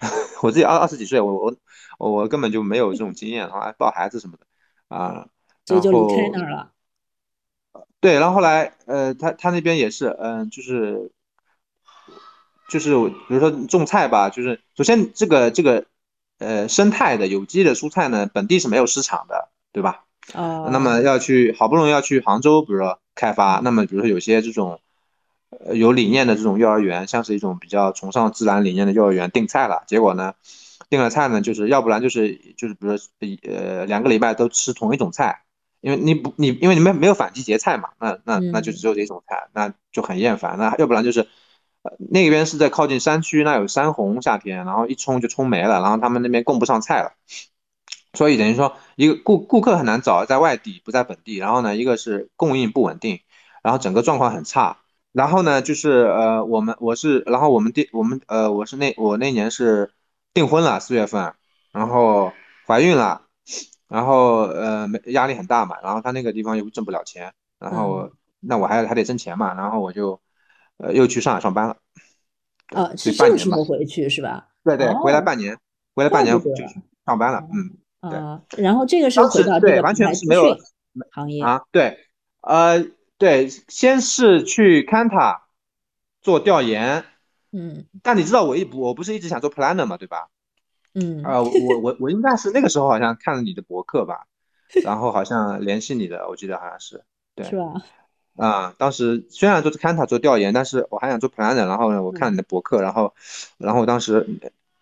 [0.42, 1.54] 我自己二二十几岁，我
[1.98, 4.46] 我我根本就没有这种经验，然后还抱孩子什么的
[4.88, 5.28] 啊，
[5.66, 6.72] 所以就离开那儿了。
[8.00, 11.12] 对，然后后来呃，他他那边也是，嗯，就是
[12.68, 12.94] 就是
[13.28, 15.84] 比如说种菜吧，就是首先这个这个
[16.38, 20.04] 呃生态的有机的蔬菜呢，本地是没有市场的，对吧？
[20.32, 20.70] 哦。
[20.72, 24.80] 那么要去好不容易要去杭州，比如说开发，那么比如说有些这种。
[25.50, 30.34] 呃，有理念的这种幼儿园，像是一种比较崇尚自然理念的幼儿园订菜了，结果呢，
[30.88, 33.04] 订了菜呢，就是要不然就是就是比如说
[33.42, 35.42] 呃两个礼拜都吃同一种菜，
[35.80, 40.56] 因为你不你因为你们没有反季节菜嘛，那那那就只有这种菜，那就很厌烦。
[40.56, 41.20] 那要不然就是
[41.82, 47.14] 呃那边是在靠近山区，那有山洪，夏天，然后一冲就冲没了，然后他们那边供不上菜了，
[48.14, 53.20] 所以等于说一个顾顾客很难找，在外地不在本地，然后呢，一个是供应不稳定，
[53.62, 54.78] 然后整个状况很差，
[55.12, 59.92] 然后呢就是呃我们我是然后我们订我们呃我是那我那年是
[60.32, 61.34] 订婚了四月份，
[61.72, 62.32] 然后
[62.66, 63.22] 怀孕了，
[63.88, 70.20] 然后呃没压力很大嘛，然后他那个地方又挣不了钱，然后那我还还得挣钱嘛，然后我就
[70.78, 71.76] 呃又去上海上班了。
[72.68, 74.46] 啊，是半年吧这个时候回去是吧？
[74.62, 75.58] 对对，回来哦半年，
[75.96, 76.64] 回来半年就去
[77.04, 80.56] 上班了，嗯，对啊，然后这个是当回到对完全是没有
[81.10, 81.98] 行业啊，对，
[82.42, 82.78] 呃，
[83.20, 85.42] 对，先是去 Kanta
[86.22, 87.04] 做调研，
[87.52, 90.28] 嗯但你知道我一我不是一直想做 planner 嘛，对吧？
[90.94, 94.24] 嗯啊、我我我我应该是那个时候好像看了你的博客吧，
[94.84, 97.04] 然后好像联系你的，我记得好像是，
[97.34, 97.84] 对，是吧？
[98.36, 103.14] 啊、当时虽然做 Kanta 做调研，但是我还想做 planner，然后呢，我看你的博客，然后
[103.58, 104.26] 然后当时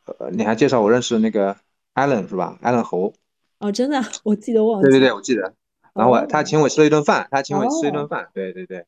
[0.05, 1.57] 呃你还介绍我认识那个
[1.95, 3.15] Allen 是吧？Allen 侯，
[3.59, 5.55] 哦，真的啊，我记得忘记对对对，我记得。
[5.99, 6.27] 然后我哦。
[6.29, 7.93] 他请我吃了一顿饭，他请我吃一哦。
[7.93, 8.87] 顿饭，对对对，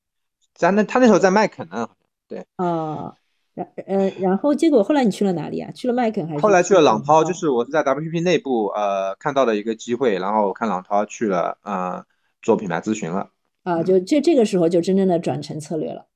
[0.55, 1.90] 咱那他那时候在麦肯呢，
[2.29, 2.46] 对。
[2.57, 3.16] 啊，
[3.55, 5.70] 然呃，然后结果后来你去了哪里啊？
[5.73, 12.05] 去了麦肯还是后来去了朗涛，就是我是在 WPP 内部呃看到的一个机会，然后看朗涛去了呃
[12.40, 13.31] 做品牌咨询了，
[13.64, 16.07] 啊，就这这个时候就真正的转成策略了。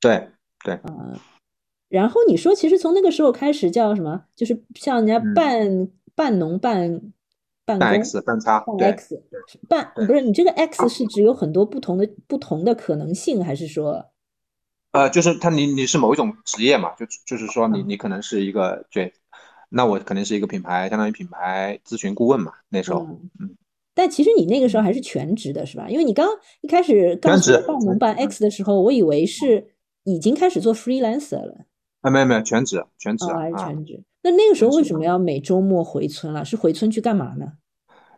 [0.00, 0.30] 对
[0.64, 1.18] 对，嗯
[1.90, 4.24] 然后你说，其实从那个时候开始叫什么？
[4.34, 5.34] 就是像人家嗯。
[5.34, 7.00] 半半农半
[7.64, 9.22] 半半 X 半差，半对 X
[9.68, 14.04] 半不是你这个 X 是指有很多不同的不同的可能性，还是说
[14.92, 19.12] 呃就是他你你是某一种职业嘛，就就是说你嗯你可能是一个对，
[19.68, 23.56] 那我肯定是一个品牌，相当于品牌咨询顾问嘛，那时候，嗯嗯
[23.96, 25.88] 但其实你那个时候还是全职的，是吧？
[25.88, 26.28] 因为你刚
[26.62, 29.64] 一开始告全职诉我半农半 X 的时候，我以为是
[30.02, 31.64] 已经开始做 freelancer 了，
[32.04, 33.66] 啊没有没有全职全职哦，还是啊。
[33.66, 34.02] 全职。
[34.22, 36.44] 那那个时候为什么要每周末回村了？
[36.44, 37.52] 是回村去干嘛呢？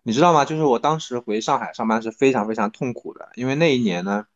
[0.02, 0.44] 你知道吗？
[0.44, 4.26] 就是我当时回上海上班是非常非常痛苦的，因为那一年呢，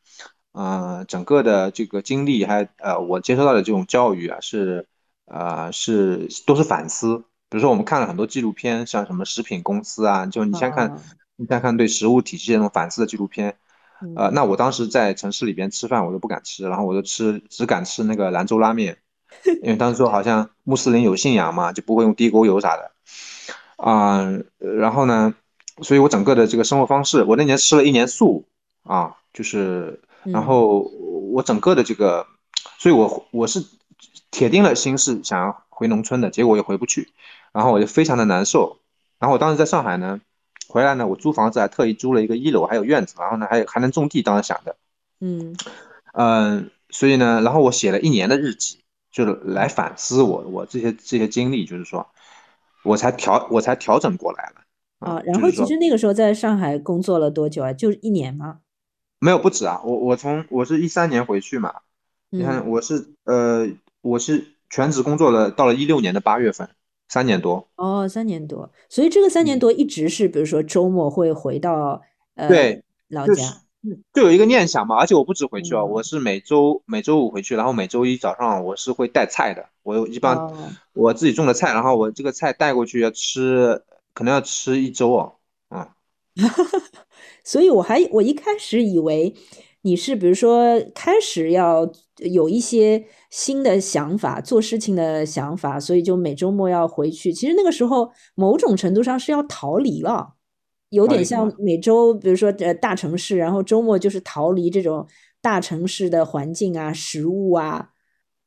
[0.53, 4.87] 呃，整个的这个经历还呃，我接收到的这种教育啊，是
[5.27, 7.25] 呃是都是反思。
[7.49, 11.03] 比如说我们看了很多纪录片，像什么食品公司啊，就你先看啊，
[11.37, 13.57] 你先看对食物体系这种反思的纪录片，
[14.17, 18.99] 呃，嗯那我当时在城市里边吃饭，我都不敢吃，然后我就吃只敢吃那个兰州拉面，
[19.63, 22.91] 因为当时说好像穆斯林有信仰嘛，就不会用地沟油啥的，
[23.77, 24.27] 啊、
[24.59, 25.35] 然后呢，
[25.83, 28.45] 所以我整个的这个生活方式，我那年吃了一年素
[28.83, 30.81] 啊，就是，然嗯后
[31.33, 32.27] 我整个的这个，
[32.79, 33.65] 所以我我是
[34.31, 37.09] 铁定了心是想要回农村的，结果又回不去，
[37.53, 38.79] 然后我就非常的难受，
[39.19, 40.21] 然后我当时在上海呢，
[40.69, 44.77] 回来呢，我租房子还特意租了一个一楼，还有院子，然后呢还有还能种地，当时想的，
[45.21, 45.57] 嗯。
[46.13, 48.80] 嗯，所以呢，然后我写了一年的日记，
[49.11, 52.07] 就是来反思我我这些这些经历，就是说，
[52.85, 54.63] 我才调我才调整过来了
[55.01, 57.73] 啊，然后其实那个时候在上海工作了多久啊？
[57.73, 58.61] 就一年吗？
[59.19, 61.75] 没有不止啊，我我从我是一三年回去嘛，
[62.31, 63.69] 你看嗯我是呃
[64.01, 66.69] 我是全职工作了，到了一六年的八月份，
[67.09, 72.01] 三年多，哦，三年多，所以这个三年嗯多一直是，比如说周末会回到
[72.35, 73.43] 呃对，老家，就
[74.15, 75.91] 有一个念想嘛，而且我不止回去啊，嗯。
[75.91, 80.55] 我是每周每周五回去，然后每周一早上我是会带菜的，我一般哦，
[80.93, 85.33] 我自己种的菜，然后我这个菜带过去要吃，可能要吃一周哦，
[85.71, 85.89] 嗯，
[87.43, 89.35] 所以我还我一开始以为
[89.83, 97.33] 你是比如说开始要有一些新的想法，做事情的想法，所以就每周末要回去。
[97.33, 100.35] 其实那个时候某种程度上是要逃离了，
[100.91, 101.53] 有点像？
[101.59, 105.07] 每周比如说呃大城市，然后周末就是逃离这种
[105.41, 107.91] 大城市的环境啊、食物啊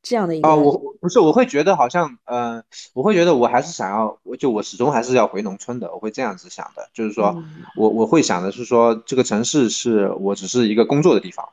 [0.01, 2.61] 这样的一啊，个我不是，我会觉得好像，呃，
[2.93, 7.63] 我会觉得我还是想要，我就我始终还是要回农村的，我会这样子想的，就是说嗯。
[7.77, 11.47] 我我会想的是说，这个城市是我只是一个工作的地方，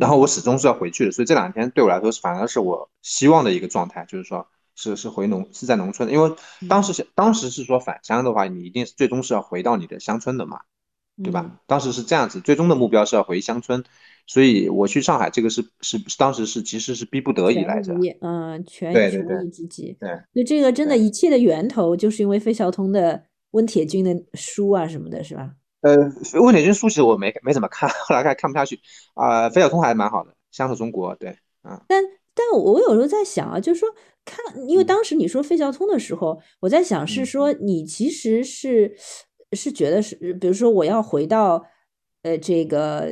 [0.00, 4.46] 然后嗯我始终是要回去的，所以这两天对我来说是反而是我希望的一个状态，就是说
[4.82, 6.34] 是是回农是在农村的，因为
[6.68, 10.60] 当时是当时是说返乡的话，你一定是最终是要回到你的乡村的嘛，
[11.22, 11.44] 对吧？
[11.44, 13.84] 嗯当时是这样子，最终的目标是要回乡村，
[14.26, 19.96] 所以我去上海这个是是当时是其实是逼不得已来着，宜嗯权权对对对宜之计。
[20.00, 20.08] 对。
[20.32, 25.54] 所以这个真的，一切的源头就是因为费孝通的温铁军的书啊什么的，是吧？
[25.82, 25.96] 呃，
[26.40, 28.78] 温铁军书其实我没没怎么看， 后来看看不下去
[29.14, 32.02] 啊、费孝通还蛮好的，《乡土中国》对，嗯但
[32.34, 33.88] 但我有时候在想啊，就是说
[34.24, 38.94] 看，因为嗯当时你说费孝通的时候，我在想是嗯说你其实是
[39.52, 41.64] 是觉得是，比如说我要回到
[42.22, 43.08] 呃这个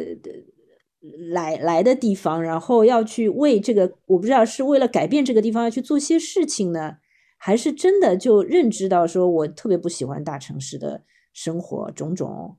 [1.33, 6.97] 来来的地方，然后要去为这个，我不知道是为了改变这个地方要去做些事情呢，
[7.37, 11.03] 还是真的就认知到说我特别不喜欢大城市的
[11.33, 12.57] 生活种种。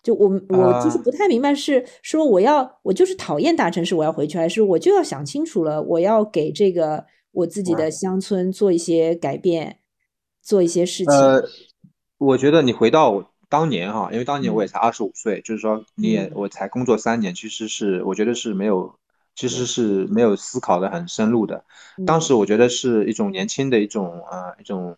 [0.00, 9.80] 就我我就是不太明白，是说我要我就是讨厌大城市，我要回去，还是我就要想清楚了，我要给这个我自己的乡村做一些改变，
[10.40, 11.12] 做一些事情。
[11.12, 11.42] 呃，
[12.16, 18.94] 我觉得你回到当年哈，因为当年我也才二十五岁，就是说你也我才工作三年，其实是我觉得是没有，
[19.34, 21.64] 其实是没有思考的很深入的。
[22.06, 24.96] 当时我觉得是一种年轻的一种呃一种，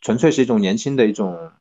[0.00, 1.52] 纯粹是一种年轻的一种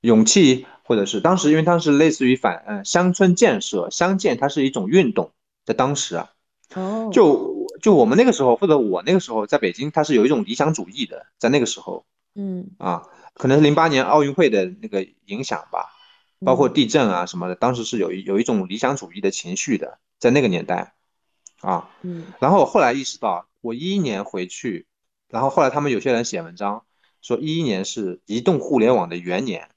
[0.00, 0.64] 勇气。
[0.84, 5.32] 或者是当时，因为当时类似于反嗯乡村建设、乡建，它是一种运动，
[5.64, 6.30] 在当时啊，
[6.74, 12.70] 哦，就就我们那个时候，或者我那个时候在北京，它是有一种理想主义的，在那个时候，嗯。
[12.78, 15.88] 啊，可能是零八年奥运会的那个影响吧，
[16.44, 20.92] 包括地震啊什么的，当时是有有一种理想主义的情绪的，在那个年代，
[21.62, 24.86] 啊，嗯，然后我后来意识到，我一一年回去，
[25.28, 26.84] 然后后来他们有些人写文章
[27.22, 29.70] 说一一年是移动互联网的元年。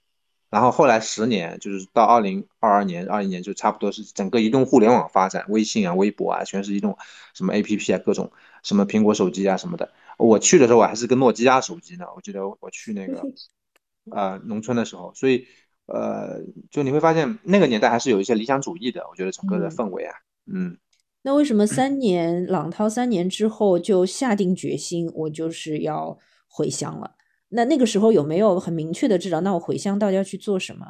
[0.49, 6.97] 然后后来十年，就是到二零二二年、二一年，就差不多是整个移动互联网发展，微信啊、微博啊，全是移动
[7.33, 8.31] 什么 A P P 啊，各种
[8.63, 9.91] 什么苹果手机啊什么的。
[10.17, 12.05] 我去的时候，我还是个诺基亚手机呢。
[12.15, 13.21] 我记得我去那个
[14.11, 15.45] 呃农村的时候，所以
[15.85, 19.05] 呃，就你会发现那个年代还是有一些理想主义的。
[19.09, 20.77] 我觉得整个的氛围啊，嗯。
[21.23, 27.16] 那为什么三年朗涛三年之后就下定决心，我就是要回乡了？
[27.49, 29.41] 那那个时候有没有很明确的知道？
[29.41, 30.85] 那我回乡到底要去做什么？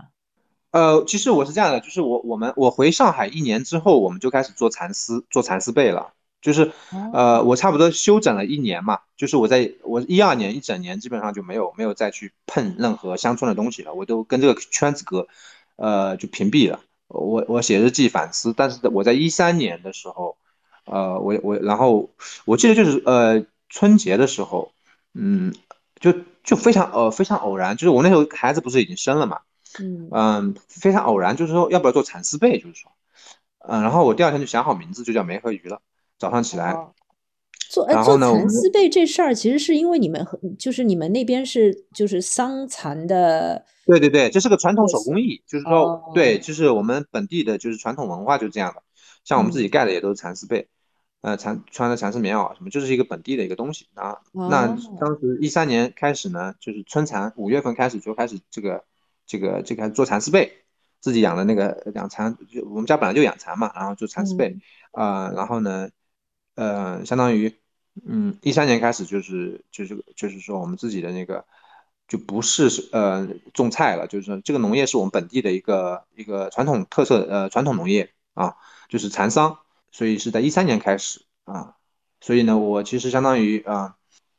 [0.71, 6.13] 呃，其实我是这样的，就是我我们我回上海一年之后，我们就开始做蚕丝，做蚕丝被了。
[6.41, 6.71] 就是
[7.13, 15.27] 呃，我差不多休整了一年嘛，就是我在我一二年一整年基本上就没有没有再去碰任何乡村的东西了，我都跟这个圈子隔，
[15.77, 16.81] 呃，就屏蔽了。
[17.07, 20.37] 我我写日记反思，但是我在一三年的时候，
[20.85, 22.09] 呃，我我然后
[22.45, 24.71] 我记得就是呃春节的时候，
[25.13, 25.53] 嗯，
[25.99, 26.13] 就。
[26.47, 29.41] 就非常呃非常偶然，就是我那时候孩子不是已经生了嘛，
[29.81, 32.89] 嗯嗯，非常偶然，就是说要不要做蚕丝被，就是说，
[33.67, 35.81] 嗯，然后我第二天就想好名字，就叫梅和鱼了。
[36.17, 36.73] 早上起来
[37.69, 40.25] 做做蚕丝被这事儿，其实是因为你们
[40.57, 48.81] 就是你们那边是就是桑蚕的，对对对，这是个传统手工艺，就是说对，就是我们本地的就是传统文化就这样的，
[49.25, 50.69] 像我们自己盖的也都是蚕丝被。
[51.27, 54.21] 呃，蚕穿的蚕丝棉袄什么，就是一个本地的一个东西啊。
[54.31, 54.65] 那
[54.97, 58.85] 当时一三年开始呢，就是春蚕，五月份开始就开始这个
[59.25, 60.63] 这个这个做蚕丝被，
[61.01, 64.57] 自己养的那个养蚕，就我们家本来就养蚕嘛，然后做蚕丝被
[64.91, 65.29] 啊。
[65.35, 65.89] 然后呢，
[66.55, 67.53] 呃，相当于
[68.05, 71.43] 嗯，一三年开始就是就是就是说我们自己的那个
[72.07, 78.55] 就不是呃种菜了，就是说这个农业是我们本地的一个一个传统特色呃传统农业啊，
[78.87, 79.59] 就是蚕桑。
[79.97, 81.75] 所以是在一三年开始啊，
[82.21, 83.95] 所以呢，我其实相当于啊，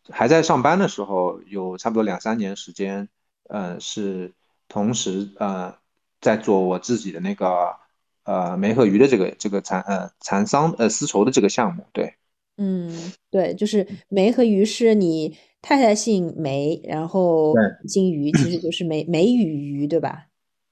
[0.08, 3.08] 还在上班的时候，有差不多两三年时间，
[3.48, 4.34] 呃，是
[4.68, 5.74] 同时呃
[6.20, 7.74] 在做我自己的那个
[8.22, 11.84] 呃梅和鱼的这个这个蚕呃蚕桑呃丝绸的这个项目。
[11.92, 12.14] 对，
[12.56, 17.52] 嗯，对，就是梅和鱼是你太太姓梅，然后
[17.88, 20.26] 姓鱼，其实就是梅梅雨鱼，对吧？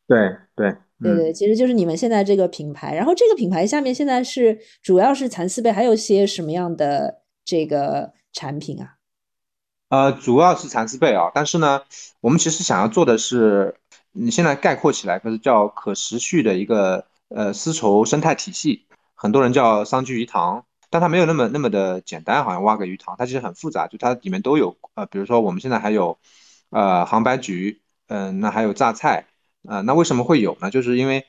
[0.07, 0.77] 对对。
[1.03, 8.95] 对对，其实就是你们现在这个品牌，然后这个品牌下面现在是主要是蚕丝被，还有些什么样的这个产品啊？
[9.89, 11.83] 呃，主要是蚕丝被啊，但是呢，
[12.21, 13.77] 我们其实想要做的是，
[14.13, 26.19] 你现在概括起来，可是叫可持续的一个呃丝绸生态体系，很多人叫桑居鱼塘，但它没有那么那么的简单，好像挖个鱼塘，它其实很复杂，就它里面都有呃，比如说我们现在还有
[26.71, 29.27] 呃杭白菊，嗯，那还有榨菜。
[29.67, 30.71] 啊，那为什么会有呢？
[30.71, 31.27] 就是因为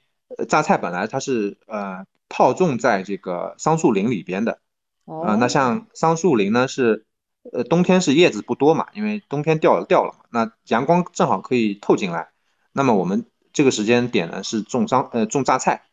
[0.48, 4.60] 榨菜本来它是呃套种在这个桑树林里边的，
[5.06, 7.06] 啊，那像桑树林呢是
[7.54, 12.30] 呃冬天是叶子不多嘛，因为冬天掉了掉了嘛，那阳光正好可以透进来，
[12.74, 15.84] 那么我们这个时间点呢是种桑呃种榨菜，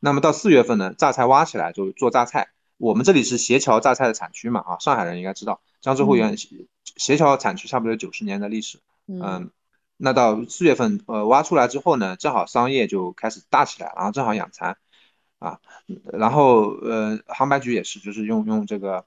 [0.00, 6.36] 那么到四月份呢榨菜挖起来就做榨菜，我们这里是斜桥榨菜的产区嘛，啊，上海人应该知道，江浙沪沿
[6.96, 9.50] 斜桥产区差不多有九十年的历史，嗯。
[9.96, 14.76] 那到四月份，呃，挖出来之后呢，正好桑叶就开始大起来，然后正好养蚕，
[15.38, 15.60] 啊，
[16.12, 19.04] 然后呃，杭白菊也是，就是用用这个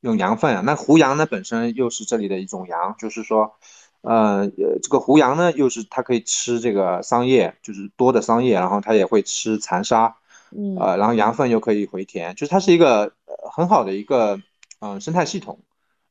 [0.00, 0.62] 用羊粪啊。
[0.66, 3.54] 那胡杨呢，本身又是这里的一种羊，就是说，
[4.00, 4.50] 呃，
[4.82, 10.16] 这个胡杨呢，又是它可以吃这个桑叶，就是多的桑叶，然后它也会吃蚕沙，
[10.50, 13.14] 嗯，呃，然后羊粪又可以回填，就是它是一个
[13.52, 14.40] 很好的一个
[14.80, 15.60] 嗯生态系统，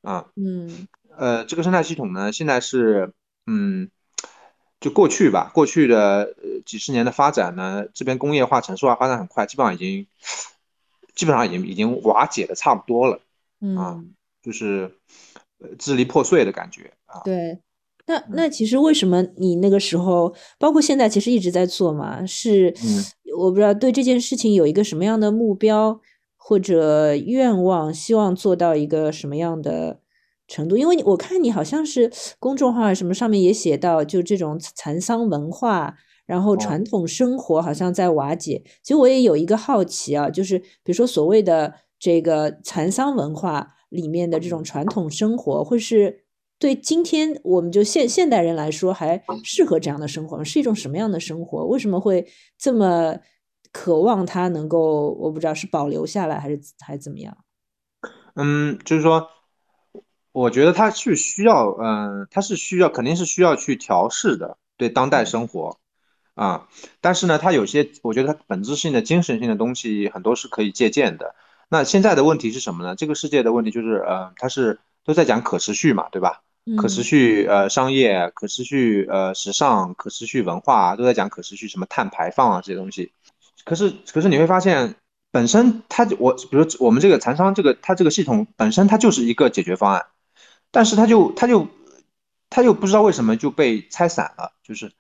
[0.02, 3.12] 啊，嗯，呃，这个生态系统呢，现在是
[3.46, 3.92] 嗯。
[4.84, 10.06] 就过去吧，过去的呃几十年的发展呢，这边工业化、城市化发展很快，基本上已经
[11.16, 13.16] 基本上已经已经瓦解的差不多了，
[13.78, 14.92] 啊，嗯，就是
[15.60, 17.22] 呃支离破碎的感觉啊。
[17.24, 17.60] 对。
[18.06, 22.26] 那那其实为什么你那个时候，包括现在，其实一直在做嘛？
[22.26, 23.02] 是嗯
[23.38, 26.02] 我不知道对这件事情有一个什么样的目标
[26.36, 30.02] 或者愿望，希望做到一个什么样的
[30.54, 30.78] 程度？
[30.78, 35.96] 因为我看你好像是公众号什么上面也写到，就这种蚕桑文化，
[36.28, 38.62] 然后哦传统生活好像在瓦解。
[38.84, 46.24] 其实我也有一个好奇啊，就是比如说所谓的这个蚕桑文化里面的这种传统生活，会是
[46.60, 50.44] 对今天我们就现现代人来说，还适合这样的生活吗？
[50.44, 51.66] 是一种什么样的生活？
[51.66, 52.26] 为什么会
[52.58, 53.18] 这么
[53.72, 57.36] 渴望它能够，我不知道是保留下来还是还是怎么样？
[58.36, 59.28] 嗯，就是说，
[60.34, 65.78] 我觉得它是需要，嗯、它是需要，肯定是需要去调试的，对当代生活
[66.36, 66.68] 啊。
[67.00, 71.36] 但是呢，它有些，我觉得它本质性的、精神性的东西很多是可以借鉴的。
[71.70, 72.96] 那现在的问题是什么呢？
[72.96, 76.42] 这个世界的问题就是，呃，它是都在讲可持续嘛，对吧？
[76.78, 83.12] 可持嗯续呃商业、可持续呃时尚、可持续文化都在讲可持续什么碳排放啊这些东西。
[83.66, 84.96] 可是可是你会发现，
[85.30, 90.06] 本身它就我比如我们这个蚕商这个它这个系统本身它就是一个解决方案，
[90.74, 91.68] 但是他就他就
[92.50, 94.54] 他就不知道为什么就被拆散了。
[94.64, 94.92] 就是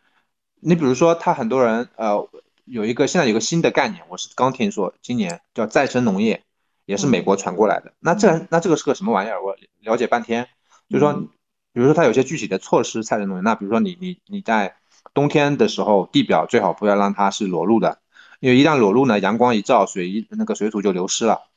[0.59, 2.29] 你比如说，他很多人呃
[2.65, 6.43] 有一个现在有个新的概念，我是刚听说，今年叫再生农业，
[6.85, 7.91] 也是美国传过来的。
[7.99, 9.43] 那这那这个是个什么玩意儿？
[9.43, 10.47] 我了解半天，
[10.89, 11.29] 就是说，嗯
[11.73, 14.75] 比如说它有些具体的措施再生农业，那比如说你你你在
[15.15, 17.97] 冬天的时候，地表最好不要让它是裸露的，
[18.39, 21.49] 因为一旦裸露呢，阳光一照，水一那个水土就流失了。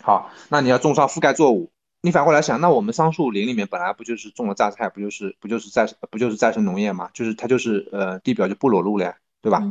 [0.00, 1.70] 好，那你要种上覆盖作物，
[2.04, 7.08] 你反过来想，那我们桑树林里面本来不就是种了榨菜，不就是不就是再不就是再生农业吗？
[7.14, 9.62] 就是它就是呃地表就不裸露了呀，对吧？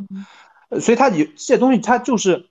[0.79, 2.47] 所以它有这些东西，它就是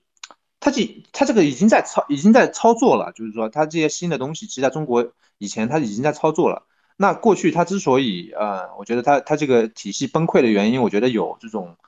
[0.60, 6.66] 它这它这个已经在操已经在操作了，就是说它这些新的东西，其实在中国以前它已经在操作了。
[6.98, 11.78] 那过去它之所以呃，我觉得它它这个体系崩溃的原因，我觉得有这种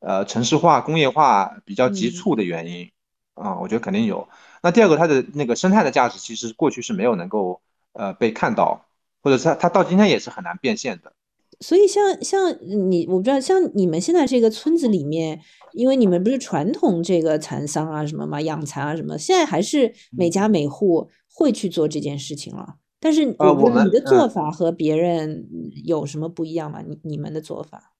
[0.00, 2.90] 呃城市化、工业化比较急嗯促的原因
[3.34, 4.28] 啊，我觉得肯定有。
[4.62, 7.60] 那第二个，它的那个生态的价值，其实过去是没有能够
[7.92, 8.86] 呃被看到，
[9.22, 11.12] 或者是它它到今天也是很难变现的。
[11.60, 12.56] 所以像像
[12.90, 15.40] 你，我不知道，像你们现在这个村子里面，
[15.72, 22.76] 因为你们不是传统这个蚕桑啊什么嘛，养蚕啊什么，现在还是每家每户会去做这件事情了。
[22.98, 25.48] 但是呃我们的做嗯法和别人
[25.84, 26.82] 有什么不一样吗？
[26.86, 27.91] 你你们的做法？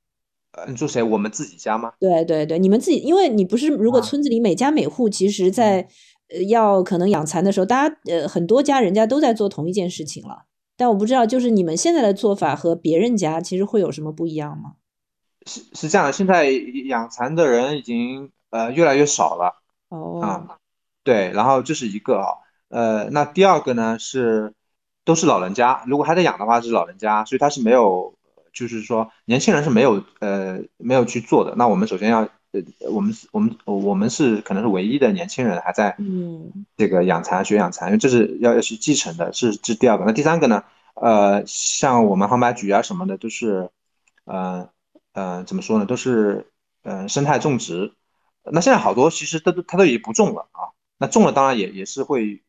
[0.52, 1.02] 呃，你说谁？
[1.02, 1.92] 我们自己家吗？
[1.98, 5.86] 对对对，你们自己，因为你不是如果啊村子里每家每户，其实在
[6.28, 10.44] 呃要可能养蚕的时候，大家呃很多家人家都在做同一件事情了。
[10.76, 14.72] 但我不知道，就是你们现在的做法和别人家其实会有什么不一样吗？
[15.46, 16.50] 是是这样的，现在
[16.86, 20.58] 养蚕的人已经呃越来越少了哦，啊。
[21.04, 22.28] 对，然后这是一个啊，
[22.68, 24.54] 呃，那第二个呢是
[25.04, 28.14] 都是老人家，如果还在养的话是老人家，所以他是没有，
[28.52, 31.54] 就是说年轻人是没有呃没有去做的。
[31.56, 32.20] 那我们首先要
[32.52, 40.04] 呃我们我们我们是可能是唯一的年轻人还在嗯这个养蚕学养蚕，因为这是要要去继承的，是这是第二个。
[40.04, 40.64] 那第三个呢？
[40.94, 43.70] 呃，像我们杭白菊啊什么的都是，
[44.24, 44.68] 呃
[45.14, 45.86] 呃怎么说呢？
[45.86, 47.94] 都是呃生态种植。
[48.44, 50.76] 那现在好多其实都都它都已经不种了啊。
[50.98, 52.42] 那种了当然也也是会，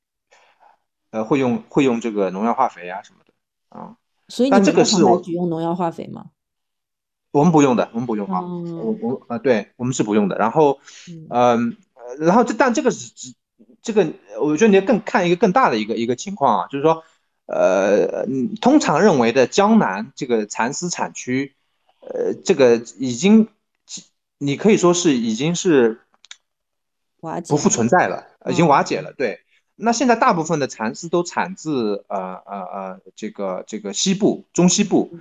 [1.12, 3.34] 呃会用会用这个农药化肥啊什么的
[3.70, 3.96] 啊。
[4.34, 6.32] 所以你这个是我菊用农药化肥吗？
[7.30, 8.42] 我们不用的，我们不用啊。
[8.42, 10.38] 我哦，我啊、对我们是不用的。
[10.38, 10.80] 然后
[11.30, 11.78] 嗯
[12.18, 13.36] 然后这但这个是只
[13.84, 14.12] 这个，
[14.42, 17.04] 我觉得你要更看一个更大的一个一个情况啊，就是说，
[17.46, 21.54] 呃，嗯通常认为的江南这个蚕丝产区，
[22.00, 23.50] 呃，这个已经
[24.40, 26.02] 你可以说是已经是
[27.22, 29.14] 瓦解不复存在了，已经哦瓦解了。
[29.14, 29.42] 对，
[29.76, 35.12] 那现在大部分的蚕丝都产自呃呃呃这个这个西部中西部，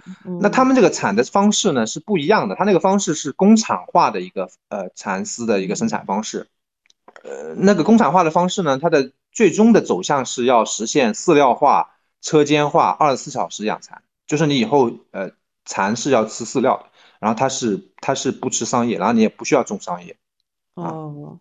[0.40, 6.48] 那他嗯们这个产的方式呢是不一样的，它那个方式是工厂化的一个呃蚕丝的一个生产方式。
[7.24, 11.90] 呃，那个工厂化的方式呢，它的最终的走向是要实现饲料化、
[12.20, 15.30] 车间化、二十四小时养蚕，就是你以后呃
[15.64, 16.86] 蚕是要吃饲料的，
[17.20, 20.16] 然后它是它是不吃桑叶，然后你也不需要种桑叶。
[20.74, 20.84] 啊。
[20.84, 21.40] 哦，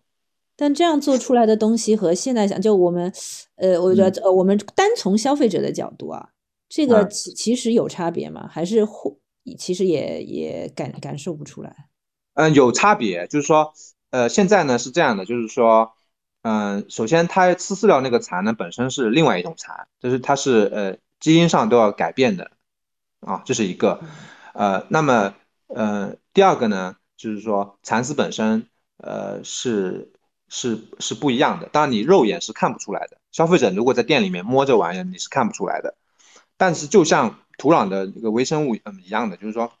[0.62, 3.12] 但这样做出来的东西和现在想，就我们
[3.56, 6.28] 呃，我觉得呃，我们单从消费者的角度啊，
[6.68, 8.48] 这个嗯其其实有差别吗？
[8.48, 9.16] 还是或
[9.58, 11.88] 其实也也感感受不出来？
[12.34, 13.74] 嗯，有差别，就是说，
[14.10, 15.94] 呃，现在呢是这样的，就是说，
[16.42, 22.52] 嗯、首先它吃饲料那个蚕呢本身是另外一种蚕，就是它是呃基因上都要改变的，
[23.18, 24.00] 啊，这是一个，
[24.54, 25.34] 呃，那么
[25.66, 30.11] 呃第二个呢就是说蚕丝本身呃是
[30.54, 31.68] 是是不一样的。
[31.72, 33.16] 当然，你肉眼是看不出来的。
[33.32, 35.96] 消费者如果在店里面摸这玩意儿，你是看不出来的。
[36.58, 39.72] 但是，就像土壤的这个微生物嗯一样的，就是说，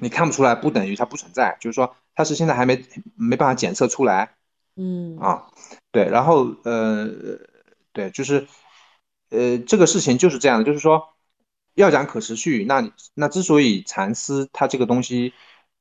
[0.00, 1.58] 你看不出来，不等于它不存在。
[1.60, 2.84] 就是说，它是现在还没
[3.16, 4.36] 没办法检测出来。
[4.76, 5.48] 嗯啊，
[5.90, 7.08] 对，然后呃，
[7.92, 8.46] 对，就是
[9.30, 11.08] 呃，这个事情就是这样的，就是说，
[11.74, 15.34] 要讲可持续，那那之所以蚕丝它这个东西，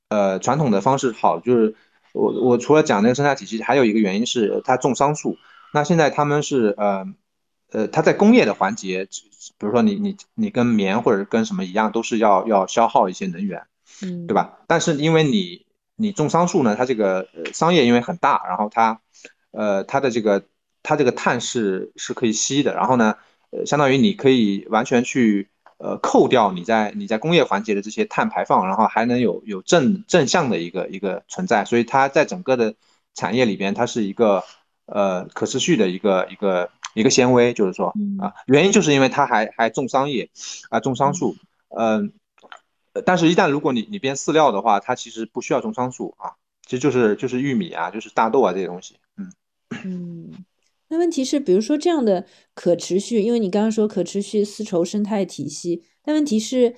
[0.10, 1.76] 呃，传统的方式好，就是
[2.14, 5.38] 我我除了讲那个生态体系，还有一个原因是它种桑树。
[5.74, 7.06] 那现在他们是呃
[7.72, 9.06] 呃，它在工业的环节，
[9.60, 13.62] 比如说你你你跟棉或者跟什么一样，都是要要消耗一些能源，
[14.02, 14.60] 嗯，对吧？
[14.66, 19.00] 但是因为你你种桑树呢，它这个呃桑叶因为很大，然后它
[19.52, 20.44] 呃它的这个
[20.82, 23.16] 它这个碳是是可以吸的，然后呢
[23.52, 25.50] 呃相当于你可以完全去
[25.80, 32.76] 呃扣掉你在你在工业环节的这些碳排放，然后还能有有正正向的一个一个存在，所以它在整个的
[33.16, 34.44] 产业里边，它是一个。
[34.92, 40.32] 呃，可持续的一个一个一个纤维，就是说啊，原因就是因为它还还种桑叶，
[40.72, 41.36] 啊种桑树，
[41.78, 42.12] 嗯，
[43.06, 49.32] 但是，一旦如果你你变饲料的话，它其实不需要种桑树啊，其实就是就是玉米啊，就是大豆啊这些东西，嗯
[49.84, 50.46] 嗯。
[50.90, 56.76] 那问题是，比如说这样的可持续，因为你刚刚说可持续丝绸生态体系，但问题是，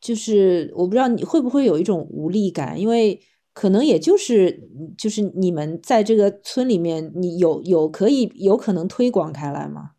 [0.00, 3.20] 就是我不知道你会不会有一种无力感，因为。
[3.54, 9.90] 可能也就是就是你们在这个村里面，你有有可以有可能推广开来吗？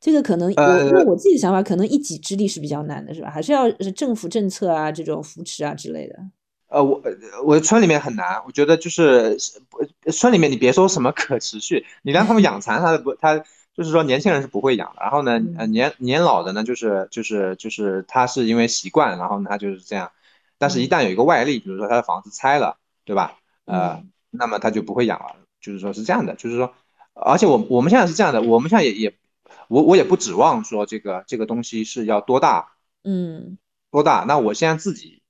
[0.00, 3.28] 这个可能我因为我自己的想法，可能一己之力是比较难的，是吧？
[3.28, 6.16] 还是要政府政策啊，这种扶持啊之类的。
[6.74, 7.02] 呃，我
[7.44, 9.36] 我村里面很难，我觉得就是
[10.12, 13.38] 村里面你别说什么可持续，你让他们养蚕，他不他
[13.74, 15.02] 就是说年轻人是不会养的。
[15.02, 20.12] 然后呢，呃年年老的呢，就是就是就是他是因为习惯，然后他就是这样。
[20.58, 22.78] 但是，一旦有一个外力，比如说他的房子拆了。
[23.06, 23.36] 对吧？
[23.66, 25.36] 呃，那么他就不会养了。
[25.60, 26.72] 就是说是这样的，就是说，
[27.12, 29.14] 而且我我们现在是这样的，我们现在也也，
[29.68, 32.72] 我我也不指望说这个这个东西是要多大，
[33.02, 33.58] 嗯，
[33.90, 34.24] 多大。
[34.26, 35.20] 那我现在自己，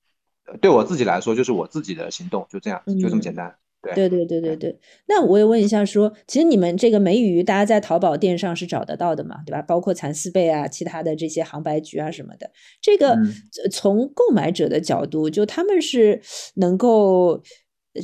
[0.61, 3.55] 对我自己来说，就是我自己的行动，就这样，就这么简单。
[3.95, 4.79] 对对对对对。
[5.07, 9.43] 那我也问一下，说其实你们这个梅鱼，大家在淘宝店上是找得到的嘛？
[9.45, 9.61] 对吧？
[9.63, 12.51] 包括蚕丝被啊，其他的这些杭白菊啊什么的。
[12.81, 13.17] 这个
[13.71, 16.21] 从购买者的角度，就他们是
[16.55, 17.43] 能够。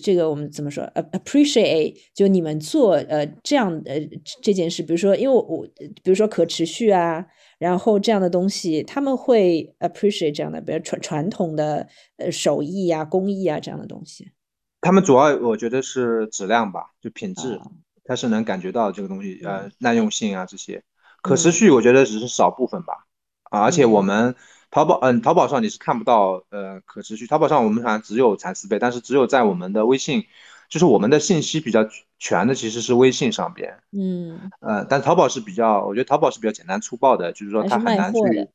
[0.05, 3.99] 这个我们怎么说？appreciate 就你们做呃这样呃
[4.41, 5.67] 这件事，比如说因为我
[6.05, 7.27] 比如说可持续啊，
[7.61, 11.87] 然后这样的东西，他们会 appreciate 这样的，比如传传统的
[12.17, 14.33] 呃手艺啊、工艺啊这样的东西。
[14.81, 17.61] 他们主要我觉得是质量吧，就品质，
[18.03, 20.83] 他是能感觉到这个东西呃耐用性啊这些。
[21.23, 23.07] 可持续我觉得只是少部分吧，
[23.45, 24.35] 啊，而且我们。
[24.73, 27.27] 淘宝，嗯，淘宝上你是看不到，呃，可持续。
[27.27, 30.27] 淘宝上我们好像只有蚕丝被，但是只有在我们的微信，
[30.71, 31.87] 就是我们的信息比较
[32.19, 33.77] 全的，其实是微信上边。
[33.93, 38.49] 嗯，呃，但淘宝是比较，我觉得淘宝是比较简单粗暴的，就是说它很难去，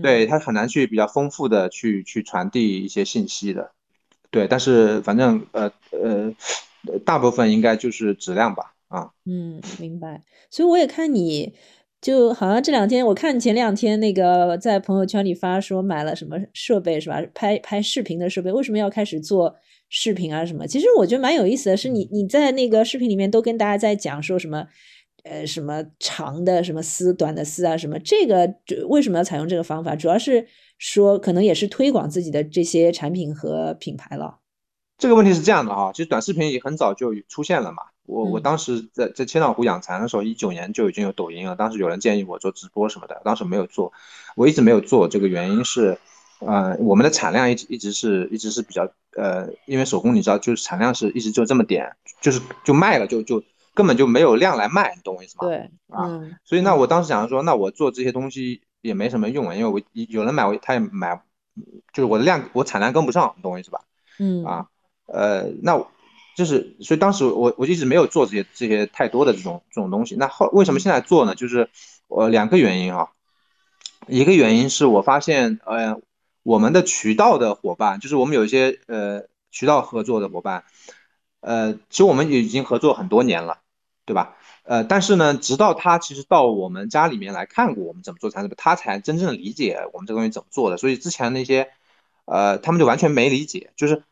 [0.00, 3.72] 对，它很难去比较丰富的去去传递一些信息的。
[4.30, 6.32] 对，但是反正呃呃，
[7.04, 9.10] 大部分应该就是质量吧，啊。
[9.26, 10.22] 嗯，明白。
[10.48, 11.52] 所以我也看你。
[12.02, 17.20] 就好像这两天，我看前两天那个在朋友圈里发说买了什么设备是吧？
[17.34, 19.54] 拍拍视频的设备，为什么要开始做
[19.90, 20.46] 视频啊？
[20.46, 20.66] 什么？
[20.66, 24.66] 其实我觉得蛮有意思的，是你你在那个视频里面都跟大家在讲说什么，
[25.24, 28.54] 呃，什么长的什么丝，短的丝啊，什么这个
[28.88, 29.94] 为什么要采用这个方法？
[29.94, 30.46] 主要是
[30.78, 34.38] 说可能也是推广自己的这些产品和品牌了。
[34.96, 37.82] 这个问题是这样的哈，其实短视频也很早就出现了嘛。
[38.06, 41.54] 我我当时在在千岛湖养蚕的时候，一九年就已经有抖音了。
[41.54, 43.92] 当时有人建议我做直播什么的，当时没有做。
[44.36, 45.96] 我一直没有做，这个原因是，
[46.40, 53.42] 呃，我们的产量一直一直是一直是比较呃，因为手工你知道，就是产量是一直就这么点，就是就卖了就就
[53.74, 55.48] 根本就没有量来卖，你懂我意思吗？
[55.48, 61.20] 对，啊，所以那我当时想说，那我做这些东西也没什么用啊，因为我有人买我他也买，
[61.92, 63.80] 就是我的量我产量跟不上，你懂我意思吧？
[64.18, 64.66] 嗯啊。
[65.12, 65.76] 呃，那
[66.36, 70.14] 就是，所以当时我我一直没有做这些这些太多的这种这种东西。
[70.14, 71.34] 那后为什么现在做呢？
[71.34, 71.68] 就是
[72.06, 73.08] 我两个原因啊，
[74.06, 76.00] 一个原因是我发现，呃，
[76.42, 80.64] 我们的渠道的伙伴，就是我们有一些呃渠道合作的伙伴，
[81.40, 83.58] 呃，其实我们也已经合作很多年了，
[84.04, 84.36] 对吧？
[84.64, 90.76] 呃，但是呢，直到他其实到我们家里面来看过我们怎么做产品，他才真正理解我们这个东西怎么做的。
[90.76, 91.70] 所以之前那些，
[92.24, 94.02] 呃，他们就完全没理解，就是。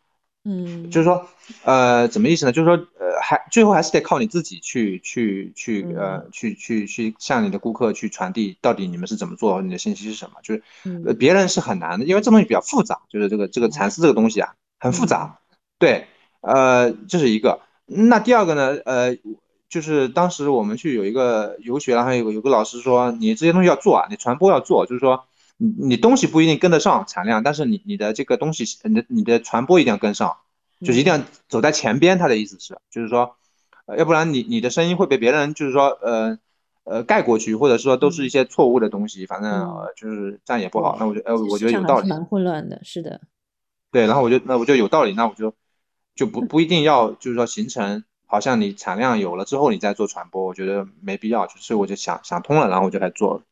[0.45, 1.27] 嗯，就是说，
[1.65, 2.53] 呃，怎么意思呢？
[2.53, 10.37] 就是说，呃，还最后还是得靠你自己去去去，呃，去去去向你的顾客去传递到底你们是怎么做，你的信息是什么？
[10.43, 10.63] 就是，
[11.07, 15.39] 呃，别人是很难的，因为这东西比较复杂，就是这个这个蚕丝这个东西啊，很复杂。
[15.79, 16.07] 对，
[16.41, 17.61] 呃，这是一个。
[17.87, 18.79] 那第二个呢？
[18.85, 19.17] 呃，
[19.69, 25.27] 就是当时我们去有一个游学，然后有个有个老师说，你这些东西要做啊，你传播要做，就是说
[25.59, 30.39] 你你东西不一定跟得上产量，但是你你的这个东西，你的你的传播一定要跟上，
[30.81, 32.17] 就是一定要走在前边。
[32.17, 33.37] 他的意思是，就是说，
[33.99, 36.39] 要不然你你的声音会被别人就是说呃
[36.85, 40.97] 呃盖过去，或者说都是一些错误的东西，反正就是这样也不好。
[40.99, 42.09] 那我觉得呃我觉得有道理。
[42.09, 43.21] 蛮混乱的，是的。
[43.93, 45.55] 对，然后我就那我就有道理，那我就
[46.15, 48.05] 就不不一定要就是说形成。
[48.31, 51.47] 好像你产量有了之后，你再做传播，我觉得没必要。
[51.47, 53.43] 就是我就想想通了，然后我就来做了。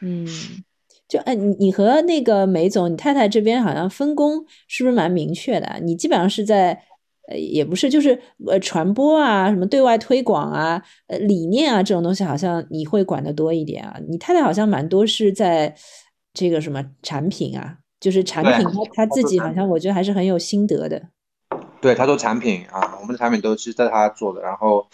[0.00, 0.26] 嗯，
[1.12, 5.78] 就哎，你你和那个梅总，你太太这边好像分工是不是蛮明确的？
[5.82, 6.72] 你基本上是在
[7.28, 13.94] 呃，也不是，就是呃，传播啊，什么对外推广啊，呃，理念啊这种东西，好像你会管的多一点啊。
[14.08, 15.74] 你太太好像蛮多是在
[16.32, 18.52] 这个什么产品啊，就是产品，
[18.94, 21.10] 她她自己好像我觉得还是很有心得的。
[21.82, 24.86] 对她做产品啊，我们的产品都是在她做的，然后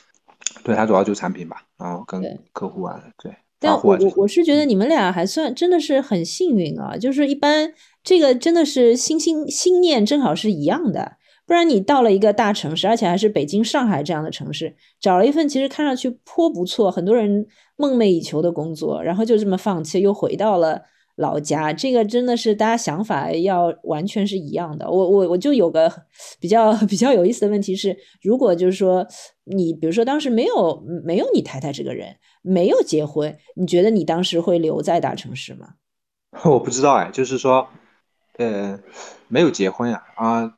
[0.65, 2.21] 对她主要就是产品吧，然后跟
[2.53, 3.33] 客户啊，对。
[3.61, 7.73] 但我我我是觉得你们俩还算真的是很幸运啊，就是一般
[8.05, 11.13] 这个真的是心心心念正好是一样的，
[11.47, 17.47] 不然你到了一个大城市，而且还是北京、上海这样的城市，找了一份其实看上去颇不错、很多人
[17.77, 20.83] 梦寐以求的工作，然后就这么放弃，又回到了。
[21.19, 24.89] 老家这个真的是大家想法要完全是一样的。
[24.89, 25.93] 我我我就有个
[26.39, 29.05] 比较 比较有意思的问题是，如果就是说
[29.51, 35.75] 你比如说当时没有没有你太太这个人，没有结婚，你觉得你当时会留在大城市吗？
[36.45, 37.69] 我不知道哎，就是说，
[38.37, 38.79] 呃，
[39.29, 40.55] 没有结婚呀啊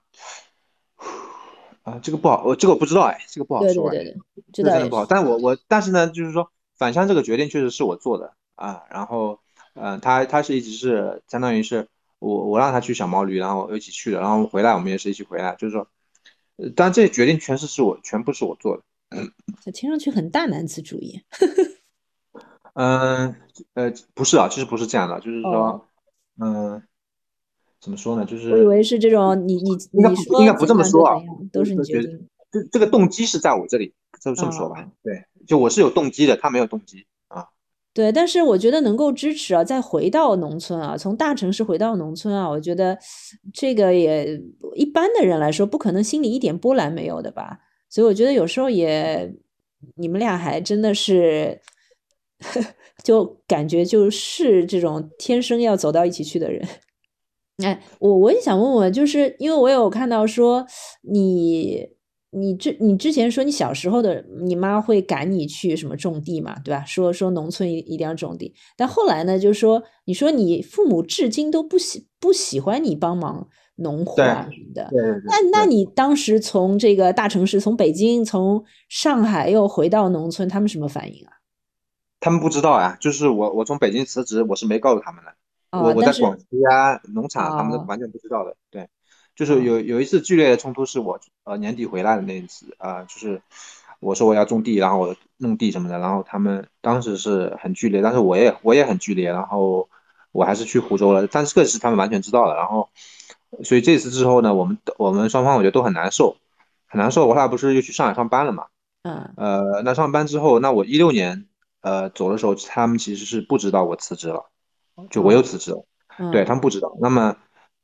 [1.83, 3.91] 啊，这个不好，我这个我不知道哎，这个不好说。
[3.91, 4.17] 对对对，
[4.53, 5.07] 这真的不好。
[5.07, 9.39] 但我我但是呢，就是说返乡这个决定确实是我做的啊，然后。
[9.75, 11.87] 嗯，他他是一直是相当于是
[12.19, 15.87] 我我让他去小毛驴，然后我一起去的，然后回来我们也是一起回来，就是说，
[16.77, 18.83] 但这决定全是是我全部是我做的。
[19.63, 21.21] 这听上去很大男子主义。
[22.75, 23.35] 嗯
[23.75, 25.87] 呃不是啊，其实不是这样的，就是说，
[26.41, 26.83] 嗯，
[27.81, 28.25] 怎么说呢？
[28.25, 31.21] 就是我以为是这种你你应该应该不这么说啊，
[31.53, 32.29] 都是你决定。
[32.53, 34.89] 这这个动机是在我这里，就这么说吧。
[35.03, 37.07] 对，就我是有动机的，他没有动机。
[37.93, 42.97] 对，但是我觉得能够支持啊，再回到农村啊，从大城市回到农村啊，我觉得
[43.53, 44.41] 这个也
[44.77, 47.59] 一般的人来说不可能心里一点波澜没有的吧。
[47.89, 49.35] 所以我觉得有时候也，
[49.97, 51.61] 你们俩还真的是，
[53.03, 56.65] 就感觉就是这种天生要走到一起去的人。
[57.65, 60.65] 哎，我我也想问问，就是因为我有看到说
[61.03, 61.89] 你。
[62.33, 66.85] 你之你之前说你小时候的你妈会赶你去什么种地嘛，对吧？
[66.85, 74.89] 说说农村一一定要种地，但后来呢，就是说你说你父母至今都不喜不喜欢你帮忙农活啊什么的。
[75.25, 81.33] 那那你当时从这个大城市，从北京，从上海又回到农村，他们什么反应啊？
[82.21, 85.33] 他们不知道啊，就是我我从北京辞职，我是没告诉他们的。
[85.73, 88.55] 我我在广西啊，农场他们完全不知道的。
[88.71, 88.89] 对。
[89.41, 93.41] 就是有有一次剧烈的冲突，是我呃年底回来的那一次啊，就是
[93.99, 99.89] 我说我要种地，然后我弄地什么的，然后他们当时是很剧烈，但是我也我也很剧烈，然后
[100.33, 102.91] 我还是去湖州了，但是这个是他们完全知道的，然后
[103.65, 106.37] 所以这次之后呢，我们我们双方我觉得都很难受，
[106.87, 107.27] 很难受。
[107.27, 108.67] 我俩不是又去上海上班了嘛，
[109.05, 111.47] 嗯，呃，那上班之后，那我一六年
[111.81, 114.51] 呃走的时候，他们其实是不知道我辞职了，
[115.09, 115.83] 就我又辞职了，
[116.31, 117.35] 对他们不知道，那么。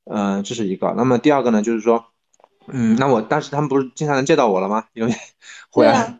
[0.09, 0.95] 嗯，这是一个。
[0.97, 2.07] 那么第二个呢，就是说，
[2.69, 4.87] 嗯，那我当时他们不是经常能见到我了吗？
[4.93, 5.13] 因为
[5.71, 6.19] 回来，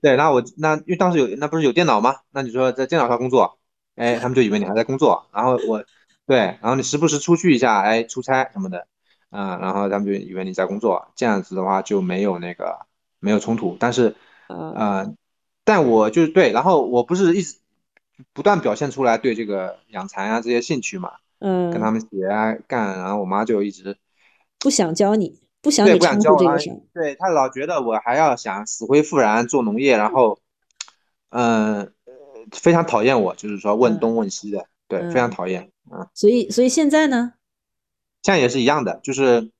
[0.00, 2.16] 对，那我那因为当时有那不是有电脑吗？
[2.30, 3.58] 那你说在电脑上工作，
[3.96, 5.26] 哎，他们就以为你还在工作。
[5.30, 5.84] 然后我，
[6.26, 8.86] 对，然后你时不时出去一下，哎，出差什么的，
[9.28, 11.08] 啊，然后他们就以为你在工作。
[11.14, 12.86] 这样子的话就没有那个
[13.20, 13.76] 没有冲突。
[13.78, 14.16] 但是，
[14.48, 15.14] 呃，
[15.64, 17.58] 但我就是对，然后我不是一直
[18.32, 21.12] 不断表现出来对这个养蚕啊这些兴趣嘛。
[21.40, 23.96] 嗯，跟他们学啊干，然后我妈就一直
[24.58, 30.38] 不想教你，不想你不想教这个事对她老觉得我还要想死灰复燃做农业，然后，
[31.30, 31.92] 嗯，
[32.52, 36.08] 非常讨厌我，就是说问东问西的，对，非常讨厌啊。
[36.14, 37.34] 所以，所以现在呢？
[38.22, 39.50] 现在也是一样的，就是。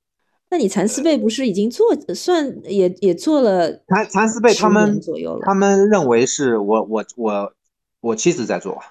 [0.51, 4.99] 那你蚕丝被不是已经做算也也做了蚕蚕丝被他们
[5.45, 7.53] 他们认为是我我我
[8.01, 8.81] 我妻子在做。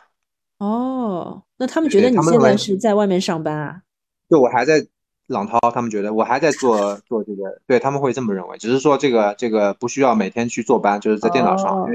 [0.59, 3.82] 哦，那他们觉得你现在是在外面上班啊？
[4.30, 4.86] 就我还在
[5.26, 8.56] 朗涛，他们觉得我还在做做这个，对他们会这么认为。
[8.59, 11.86] 只是说这个这个不需要每天去坐班，就是在电脑上。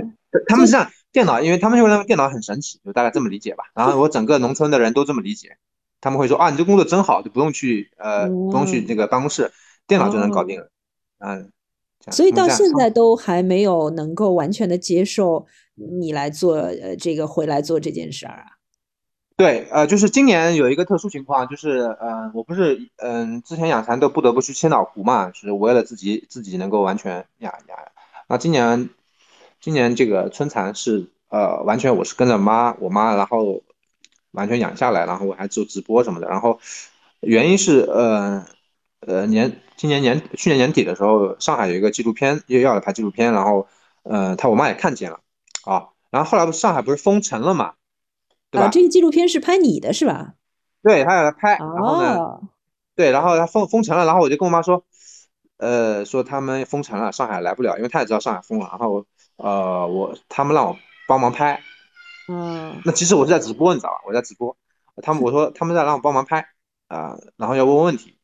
[0.48, 3.66] 他们是这样，电脑，因为他们就认为电脑很神奇，就大概这么理解吧。
[3.76, 5.58] 然后我整个农村的人都这么理解，
[6.02, 9.52] 他们会说啊，你这工作真好，就不用去呃不用去那个办公室，
[9.88, 10.70] 电脑就能搞定了。
[11.20, 11.52] 嗯，
[12.12, 15.46] 所以到现在都还没有能够完全的接受
[15.76, 18.46] 你来做呃这个回来做这件事儿啊。
[19.36, 27.78] 对，呃，就是今年有一个特殊情况，就是呃，我不是嗯之前养蚕都不得不去千岛湖嘛，是为了自己自己能够完全养养。
[28.28, 28.90] 那今年
[29.60, 33.64] 今年这个春蚕是呃完全我是跟着妈我妈，然后
[34.32, 36.28] 完全养下来，然后我还做直播什么的。
[36.28, 36.60] 然后
[37.20, 38.46] 原因是呃
[39.00, 43.68] 呃年今年年去年年底的时候，上海有一个纪录片又要了拍纪录片，然后
[44.04, 45.20] 呃他我妈也看见了
[45.66, 47.74] 啊，然后后来不上海不是封城了嘛。
[48.60, 50.34] 啊，这个纪录片是拍你的是吧？
[50.84, 52.42] 对他要来拍，然后呢，
[52.94, 54.84] 对，然后他封封城了，然后我就跟我妈说，
[55.56, 59.06] 呃，说他们封城了，上海来不了，因为他也知道上海封了，然后
[59.38, 60.76] 呃，我他们让我
[61.08, 61.62] 帮忙拍，
[62.28, 64.02] 嗯，那其实我是在直播，你知道吧？
[64.06, 64.54] 我在直播，
[65.02, 66.46] 他们我说他们在让我帮忙拍
[66.90, 68.18] 啊，然后要问问题，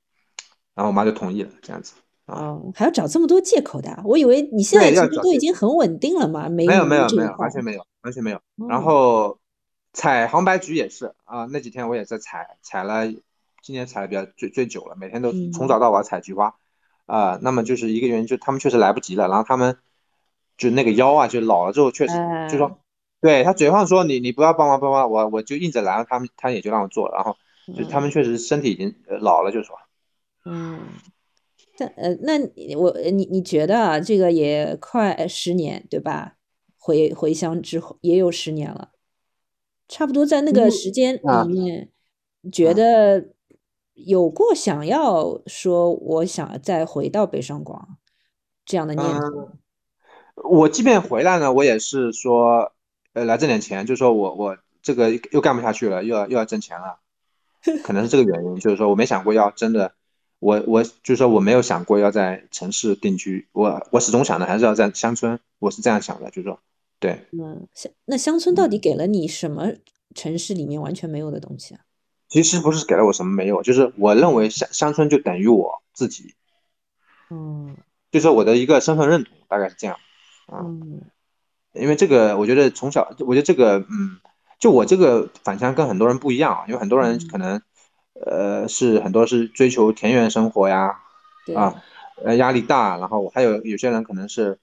[0.76, 1.94] 然后我妈就同意了，这样子
[2.26, 9.39] 哦，还要找这么多借口的，我以为你现在其实都已经很稳定了嘛，没有没有没有完全没有完全没有，然后。
[9.92, 13.08] 采杭白菊也是啊，那几天我也在采，采了，
[13.62, 16.56] 今年采的比较最最久了，每天都从早到晚采菊花，
[17.06, 19.78] 啊，那么就是一个原因，就他们确实来不及了，然后他们
[20.58, 22.14] 就那个腰啊，就老了之后确实
[22.50, 22.80] 就说，
[23.20, 27.36] 对他嘴上说你你不要帮忙帮忙，我我就硬着来，他们他也就让我做，然后
[27.76, 29.76] 就他们确实身体已经老了，就说，
[30.46, 30.80] 嗯，
[31.78, 32.40] 但呃，那
[32.78, 36.36] 我你你觉得啊，这个也快十年对吧？
[36.78, 38.92] 回回乡之后也有十年了。
[39.90, 41.90] 差不多在那个时间里面，
[42.52, 43.30] 觉得
[43.96, 47.98] 有过想要说我想再回到北上广
[48.64, 49.50] 这样的念头。
[50.36, 52.72] 我即便回来呢，我也是说，
[53.14, 57.00] 呃，来挣点钱，就说我我这个又干不下去了，又要又要挣钱了，
[57.84, 58.60] 可能是这个原因。
[58.60, 59.94] 就是说我没想过要真的，
[60.38, 66.60] 我我就是说我没有想过要在城市定居，我我始终想的还是要在乡村，我是这样想的，就是说。
[67.00, 69.72] 对，嗯，乡那乡村到底给了你什么
[70.14, 71.82] 城市里面完全没有的东西啊？
[72.28, 76.36] 其实不是给了我什么没有，就是我认为乡乡村就等于我自己，
[77.30, 77.78] 嗯，
[78.12, 79.98] 就是我的一个身份认同，大概是这样，
[80.52, 81.02] 嗯，
[81.74, 84.20] 因为这个我觉得从小，我觉得这个，嗯，
[84.60, 87.62] 就我这个返乡跟很多人不一样啊，因为很多人可能，
[88.26, 91.00] 呃，是很多是追求田园生活呀，
[91.56, 91.82] 啊，
[92.26, 94.60] 呃，压力大，然后还有有些人可能是。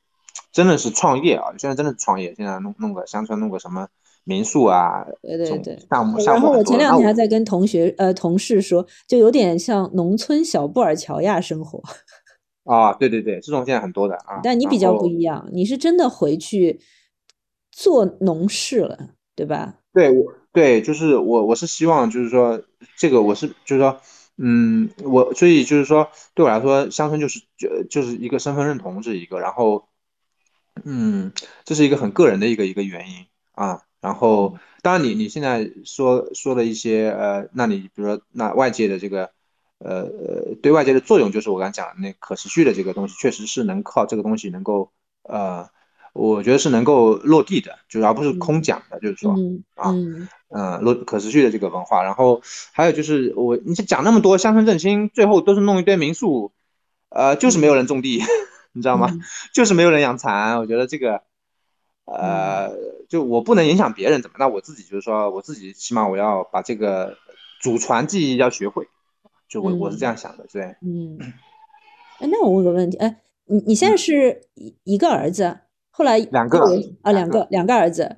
[0.53, 1.53] 真的是创业啊！
[1.59, 3.87] 现在真的是创业，现在弄弄个乡村，弄个什么
[4.25, 11.81] 民宿啊，对对对，项目项目然后我前两天还在跟同学呃同事说，就有点像农村小布尔乔亚生活。
[12.65, 14.41] 啊，对对对，这种现在很多的啊。
[14.43, 16.81] 但你比较不一样，你是真的回去
[17.71, 19.77] 做农事了，对吧？
[19.93, 22.61] 对，我对，就是我我是希望就是说
[22.97, 23.97] 这个我是就是说
[24.39, 29.85] 嗯，我所以就是说对我来说，乡村就是就就是一个身份认同是一个，然后。
[30.85, 31.33] 嗯，
[31.65, 33.83] 这是一个很个人的一个一个原因啊。
[34.01, 39.31] 然后，当然你你现在说说的一些呃，那你比如说那外界的这个
[39.79, 44.93] 呃呃对外界的作用，就是我刚才讲的那可持续的这个东西，确实是能靠这个东西能够
[45.25, 45.69] 呃，
[46.13, 49.33] 我觉得是能够落地的，就是而不是空讲的，就是说
[49.75, 49.91] 啊
[50.51, 52.05] 嗯落可持续的这个文化。
[52.05, 56.53] 然后还有就是我你讲那么多乡村振兴，最后都是弄一堆民宿，
[57.09, 58.23] 呃，就是没有人种地。
[58.77, 59.09] 你知道吗？
[59.53, 61.23] 就是没有人养蚕，我觉得这个，
[62.05, 62.71] 呃，
[63.09, 64.37] 就我不能影响别人，怎么？
[64.39, 67.17] 那我自己就是说，我自己起码我要把这个
[67.63, 68.87] 祖传技艺要学会，
[69.49, 70.77] 就我我是这样想的，对。
[70.83, 71.19] 嗯。
[72.21, 75.59] 哎，那我问个问题，哎，你你现在是一一个儿子，
[75.91, 76.59] 后来两个
[77.03, 78.15] 啊，两个两个儿子，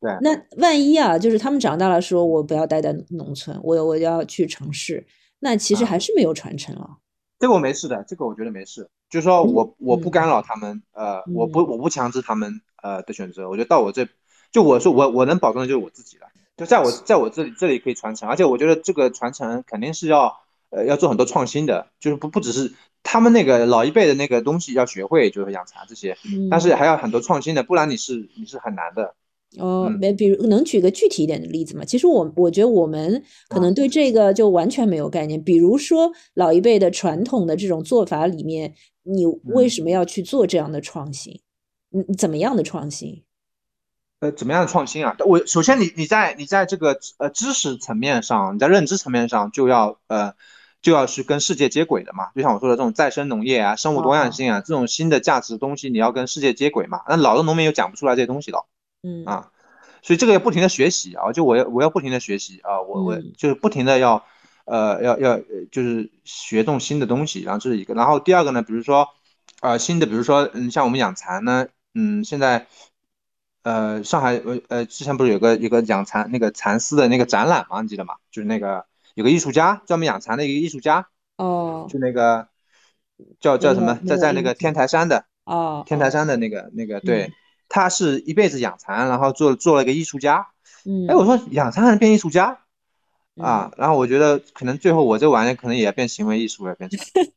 [0.00, 0.16] 对。
[0.20, 5.06] 那万一啊，就是他们长大了，说我不要待在农村，我我要去城市，
[5.40, 6.98] 那其实还是没有传承了。
[7.42, 8.88] 这个我没事的，这个我觉得没事。
[9.10, 13.50] 就是说我我不干扰他们，呃，我不我不强制他们呃的选择。
[13.50, 14.06] 我觉得到我这，
[14.52, 16.28] 就我说我我能保证的就是我自己了。
[16.56, 20.38] 就在我在我这里这里可以传承，而且我觉得这个传承肯定是要
[20.70, 22.72] 呃要做很多创新的，就是不不只是
[23.02, 26.16] 他们那个老一辈的那个东西要学会，就是养茶这些，
[26.48, 29.16] 但是还要很多创新的，不然你是你是很难的。
[29.58, 31.84] 哦，没，比如能举个具体一点的例子吗？
[31.84, 35.42] 其实我我觉得我们可能对这个就完全没有概念。
[35.42, 38.74] 比如说老一辈的传统的这种做法里面。
[39.04, 41.40] 你为什么要去做这样的创新？
[41.90, 43.24] 嗯，怎么样的创新？
[44.20, 45.16] 呃，怎么样的创新啊？
[45.26, 50.34] 我首先，你你在你在这个呃知识层面上，你在认知层面上就要呃
[50.82, 52.26] 就要去跟世界接轨的嘛。
[52.36, 57.00] 就像我说的这种再生农业啊、生物多样性啊这种新的价值的东西，你要跟世界接轨嘛。
[57.08, 58.68] 那老的农民又讲不出来这些东西了，
[59.02, 59.50] 嗯啊，
[60.02, 64.24] 所以这个要不停的学习啊，就我要我要不停的学习啊，我我就是不停的要。
[64.64, 65.40] 呃，要要
[65.72, 69.08] 就是学动新的东西，然后这是一个，然后第二个呢，比如说，
[69.60, 72.68] 呃，新的，比如说，嗯，像我们养蚕呢，嗯，现在，
[73.64, 77.82] 呃，上海，呃，呃，之前不是有个有个养蚕那个蚕丝的那个展览吗？
[77.82, 78.14] 你记得吗？
[78.30, 82.46] 就是那个有个艺术家专门养蚕的一个艺术家，哦，就那个
[83.40, 87.32] 叫叫什么，在在那个天台山的，哦，天台山的那个那个，对，
[87.74, 90.48] 他是一辈子养蚕，然后做做了一个艺术家，
[90.84, 92.58] 嗯，哎，我说养蚕还能变艺术家
[93.40, 93.72] 啊？
[93.78, 96.98] 然后我觉得可能最后我这玩意可能也变行为艺术了，变成。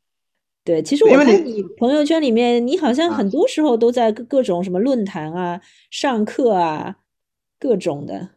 [0.66, 6.98] 对，其实我看你朋友圈里面，你好像很多时候都在各各种什么论坛啊、上课啊，
[7.58, 8.32] 各种的。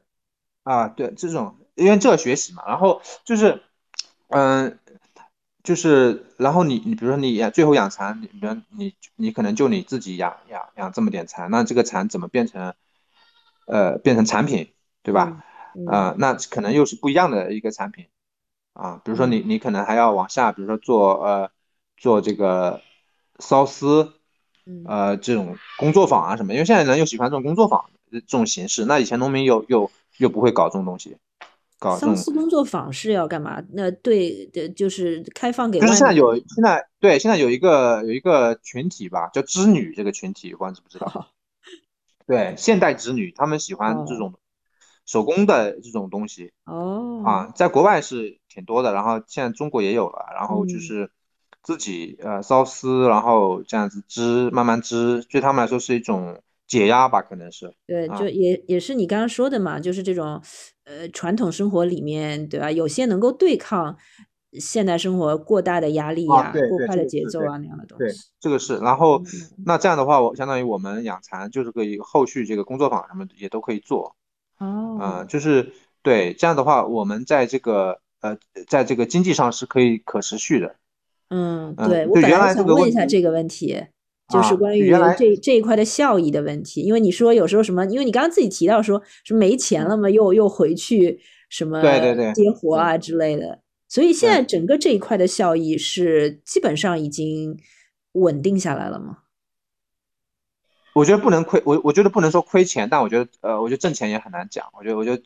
[0.62, 3.60] 啊，对，这种因为这学习嘛，然后就是，
[4.28, 4.78] 嗯，
[5.68, 12.74] 就是，然后你你比如说你养最后养蚕，你比如你你可能就你自己养养养这么点蚕，那这个蚕怎么变成，
[13.66, 15.44] 呃，变成产品，对吧？
[15.86, 18.06] 啊，那可能又是不一样的一个产品，
[18.72, 21.50] 啊，比如说你你可能还要往下，比如说做呃。
[22.00, 22.80] 做这个
[23.40, 24.12] 缫丝，
[24.86, 31.16] 呃，这种工作坊啊什么，因为现在人又喜欢这种工作坊这种形式，那以前农民又又又不会搞这种东西，
[31.78, 33.62] 搞缫丝工作坊是要干嘛？
[33.72, 41.28] 那对的，就是开放给就是现在有现在对现在有一个有一个群体吧，叫织女这个群体，不知道知不知道？
[42.26, 44.34] 对，现代织女，他们喜欢这种
[45.06, 51.10] 手工的这种东西哦啊，在国外是挺多的，然后现在中国也有了，然后就是。
[51.60, 57.74] 自己呃烧丝，然后这样子织，慢慢织，对他们来说是一种解压吧，可能是。
[57.86, 60.40] 对，就也也是你刚刚说的嘛，就是这种
[60.84, 62.70] 呃传统生活里面，对吧？
[62.70, 63.96] 有些能够对抗
[64.52, 68.04] 现代生活过大的压力呀，过快的节奏啊那样的东西。
[68.04, 68.76] 对，这个是。
[68.78, 69.22] 然后
[69.64, 74.14] 那这样的话，我相当于我们养蚕就是可以后续这个工作坊什么也都可以做。
[74.58, 74.98] 哦。
[75.00, 80.76] 啊，就是对这样的话，我们在这个呃在这个经济上是可以可持续的。
[81.30, 83.84] 嗯，对我本来想问一下这个问题，
[84.28, 86.82] 就是关于这这一块的效益的问题。
[86.82, 97.58] 因为你说有时候什么，因为你刚刚自己提到说是没钱了嘛，又又回去什么对对对接活啊之类的，所以现在整个这一块的效益是基本上已经
[98.12, 99.18] 稳定下来了吗？
[100.94, 104.66] 我觉得不能亏，我我觉得不能说亏钱，但我觉得呃，我觉得挣钱也很难讲。
[104.76, 105.22] 我觉得我觉得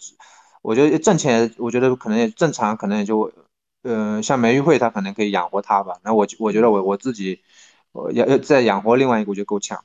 [0.61, 3.32] 我觉得挣钱，我觉得可能也正常，可能也就。
[3.84, 5.98] 呃，像梅玉慧，她可能可以养活他吧。
[6.05, 7.40] 那我我觉得我我自己，我
[8.12, 9.84] 要要再养活另外一个，我觉得够呛。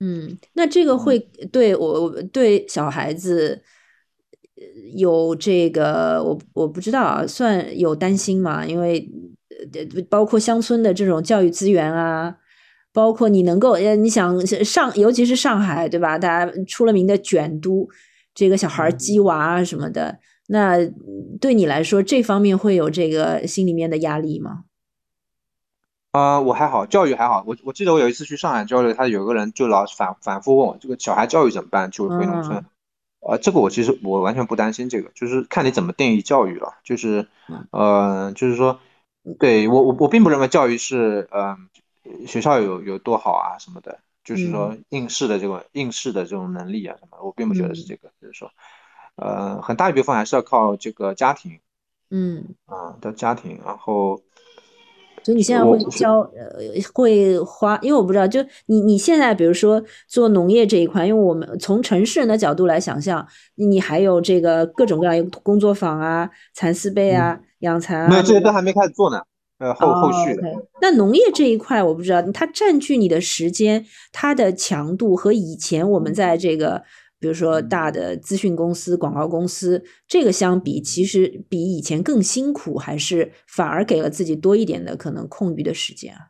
[0.00, 1.18] 嗯，那这个会
[1.52, 3.62] 对我对小孩子
[4.94, 8.66] 有这个，我我不知道啊，算有担心吗？
[8.66, 9.08] 因为
[10.08, 12.36] 包括乡村的这种教育资源啊，
[12.92, 16.18] 包括你能够，呃，你想上，尤其是上海，对吧？
[16.18, 17.88] 大家出了名的卷都，
[18.34, 20.18] 这个小孩鸡娃啊什么的。
[20.48, 20.78] 那
[21.40, 24.64] 对你来说，这方面会有这个心里面的压力吗？
[26.12, 27.42] 啊，我还好，教育还好。
[27.46, 31.90] 我我记得我有一次去上海交流，他有个人就老反反复问我，这个小孩教育怎么办？
[31.90, 32.64] 就回农村。
[33.20, 36.74] 呃，这个我其实我完全不担心，这个就是看你怎么定义教育了。
[36.84, 37.28] 就是，
[37.70, 38.78] 呃，就是说，
[39.38, 41.56] 对我我我并不认为教育是，呃，
[42.26, 48.50] 学校有有多好啊什么的，就是说应试的这种应试的这种能力啊什么，我并不觉得是这个，就是说。
[49.14, 51.60] 呃，很大一部分还是要靠这个家庭，
[52.10, 54.22] 嗯啊的家庭，然后，
[55.22, 56.58] 所以你现在会教呃
[56.92, 69.20] 会花，因为我不知道，就你你现在比如说做农业这一块，因为我们从城市人的角度来想象，你还有这个各种各样工作坊啊、蚕丝被啊、养蚕啊，没有这些都还没开始做呢，
[69.58, 70.42] 呃后后续的。
[70.80, 76.82] 那农业这一块我不知道，它占据你的时间，它的强度和以前我们在这个。
[77.22, 86.20] 比如说大的资讯公司、广告公司，这个相比，其实比以前更辛苦，还是反而给了自己多一点的可能空余的时间啊？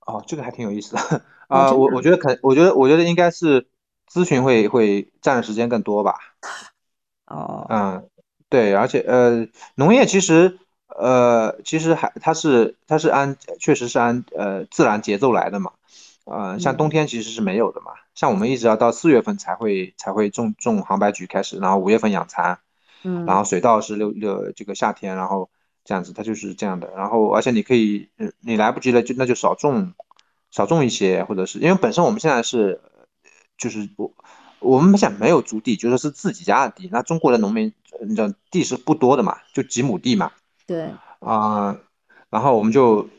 [0.00, 1.72] 哦，这个还挺有意思的啊！
[1.72, 3.68] 我我觉得可，我觉得我觉得应该是
[4.12, 6.16] 咨询会会占的时间更多吧。
[7.26, 8.08] 哦，嗯，
[8.48, 9.46] 对，而且呃，
[9.76, 10.58] 农业其实
[10.88, 15.72] 呃，其实还它是它是按确实是按呃自然节奏来的嘛。
[16.24, 22.58] 呃，像冬天其实是没有的嘛，像我们一直要到四月份才会才会种种杭白菊开始，然后五月份养蚕，
[23.04, 25.50] 嗯，然后水稻是六六这个夏天，然后
[25.84, 26.90] 这样子，它就是这样的。
[26.96, 28.08] 然后而且你可以，
[28.40, 29.92] 你来不及了就那就少种
[30.50, 32.80] 少种一些，或者是因为本身我们现在是
[33.58, 34.10] 就是我
[34.60, 36.88] 我们现在没有租地，就说是自己家的地。
[36.90, 40.32] 那中国的农民，你知道地是不多的嘛，就几亩地嘛，
[40.66, 40.90] 对
[41.20, 41.76] 啊，
[42.30, 43.10] 然后我们就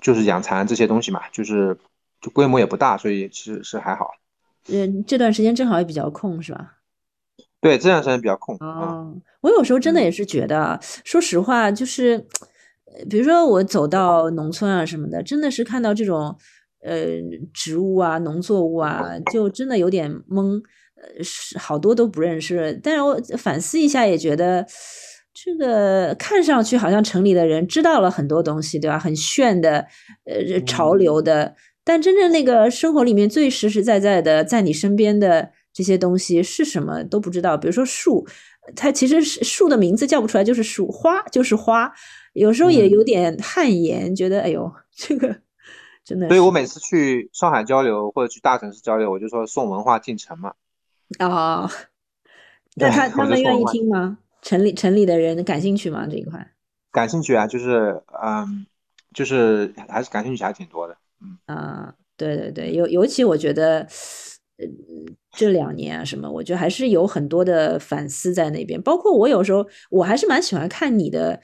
[0.00, 1.78] 就是养蚕这些东西嘛，就是。
[2.20, 4.14] 就规模也不大，所以其实是还好。
[4.68, 6.78] 嗯，这段时间正好也比较空，是吧？
[7.60, 8.56] 对，这段时间比较空。
[8.60, 12.26] 哦，我有时候真的也是觉得，说实话，就是
[13.08, 16.36] 比如说我走到农村啊什么的，真的是看到这种
[16.82, 17.06] 呃
[17.52, 20.62] 植物啊、农作物啊，就真的有点懵，
[20.96, 22.78] 呃，是好多都不认识。
[22.82, 24.66] 但是我反思一下，也觉得
[25.32, 28.98] 这个看上去好像城里的人知道了很多东西，对吧？
[28.98, 29.86] 很炫的，
[30.24, 31.54] 呃，潮流的，
[31.84, 37.56] 但真正那个生活里面最实实在在的，在你身边的这些东西是什么都不知道。
[37.56, 38.26] 比如说树。
[38.74, 41.92] 它其实是树的名字叫不出来，就是树花，就是花。
[42.32, 45.36] 有时候也有点汗颜，觉得哎呦，这个
[46.02, 46.28] 真的。
[46.28, 50.54] 所以我每次去上海交流或者去大城市交流，我就说送文化进城嘛。
[51.20, 51.70] 哦，
[52.76, 54.16] 那他他们愿意听吗？
[54.40, 56.06] 城里城里的人感兴趣吗？
[56.10, 56.50] 这一块？
[56.90, 58.64] 感兴趣啊，就是嗯，
[59.12, 60.96] 就是还是感兴趣还挺多的。
[61.46, 63.86] 啊，对对对，尤尤其我觉得。
[64.56, 64.64] 呃，
[65.36, 68.80] 这两年啊，什么，我觉得还是有很多的反思在那边。
[68.80, 71.40] 包括我有时候，我还是蛮喜欢看你的，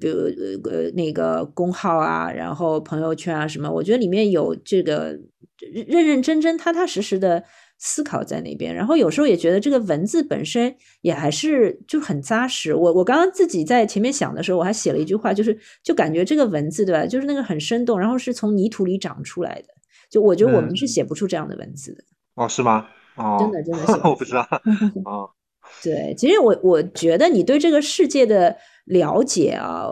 [0.00, 0.22] 比如
[0.68, 5.16] 呃那个公号啊，然后朋友圈啊什么，我觉得里面有这个
[5.86, 7.44] 认认真真、踏踏实实的
[7.78, 8.74] 思考在那边。
[8.74, 12.74] 然后有时候也觉得这个文字本身也还是就很扎实。
[12.74, 19.68] 我我刚刚自己在前面想的时候，我还写了一句话，就是就感觉这个文字对吧，就是那个很生动，然后是从泥土里长出来的。
[20.10, 22.04] 就我觉得我们是写不出这样的文字的。
[22.34, 22.86] 哦，是吗？
[23.16, 24.46] 哦，真的，真的，我不知道。
[25.04, 25.28] 哦，
[25.82, 29.90] 对，其实我我觉得你对这个世界的了解啊。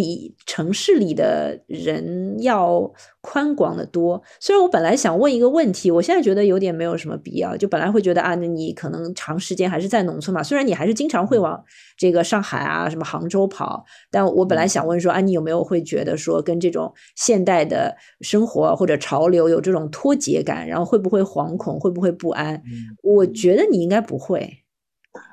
[0.00, 2.90] 比城市里的人要
[3.20, 4.22] 宽广的多。
[4.40, 7.54] 虽然我本来想问一个问题，我现在觉得有点没有什么必要。
[7.54, 10.42] 就本来会觉得啊，那你可能长时间还是在农村嘛。
[10.42, 11.62] 虽然你还是经常会往
[11.98, 22.62] 这个上海啊、什么杭州跑，但我本来想问说，啊，你有没有会觉得说跟这种现代的生活或者潮流有这种脱节感，然后会不会惶恐，会不会不安？
[23.02, 24.56] 我觉得你应该不会。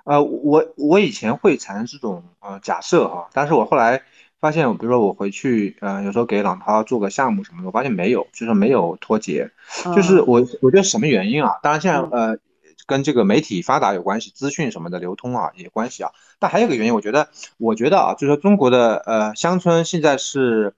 [0.05, 4.01] 呃，我我以前会产生这种呃假设哈，但是我后来
[4.47, 9.51] 发现，比如说我回去，呃，有时候给朗涛做个项目什么的，我发现没有，就是没有脱节，
[9.93, 11.59] 就是我我觉得什么原因啊？
[11.61, 12.37] 当然现在呃
[12.85, 17.27] 跟这个媒体发达有关系，资讯什么的流通啊也关系啊，但还有个原因，我觉得
[17.57, 20.73] 我觉得啊，就是说中国的呃乡村现在是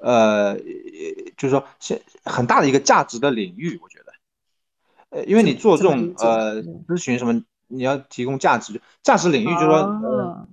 [0.00, 0.56] 呃
[1.36, 4.12] 就是说现很大的一个价值的领域，我觉得，
[5.10, 7.42] 呃，因为你做这种呃咨询什么。
[7.70, 10.48] 你要提供价值，价值领域就是说，呃，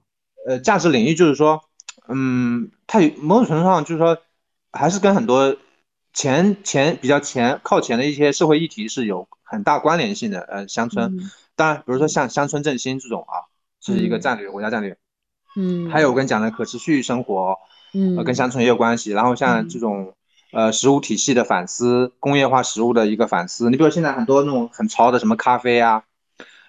[0.48, 1.62] 呃，价值领域就是说，
[2.08, 4.18] 嗯，它有某种程度上就是说，
[4.72, 5.56] 还是跟很多
[6.14, 10.42] 前前比较前靠前的一些社会议题是有很大关联性的。
[10.42, 13.46] 呃，乡村，当然，比如说像乡村振兴这种啊，
[13.82, 14.98] 是一个战略，国家战略。
[15.56, 15.90] 嗯。
[15.90, 17.58] 还有我跟你讲的可持续生活，
[17.94, 19.12] 嗯，跟乡村也有关系。
[19.12, 20.14] 然后像这种
[20.52, 23.70] 呃食物体系的反思，工业化食物的一个反思。
[23.70, 26.04] 你比如现在很多那种很潮的什么咖啡啊。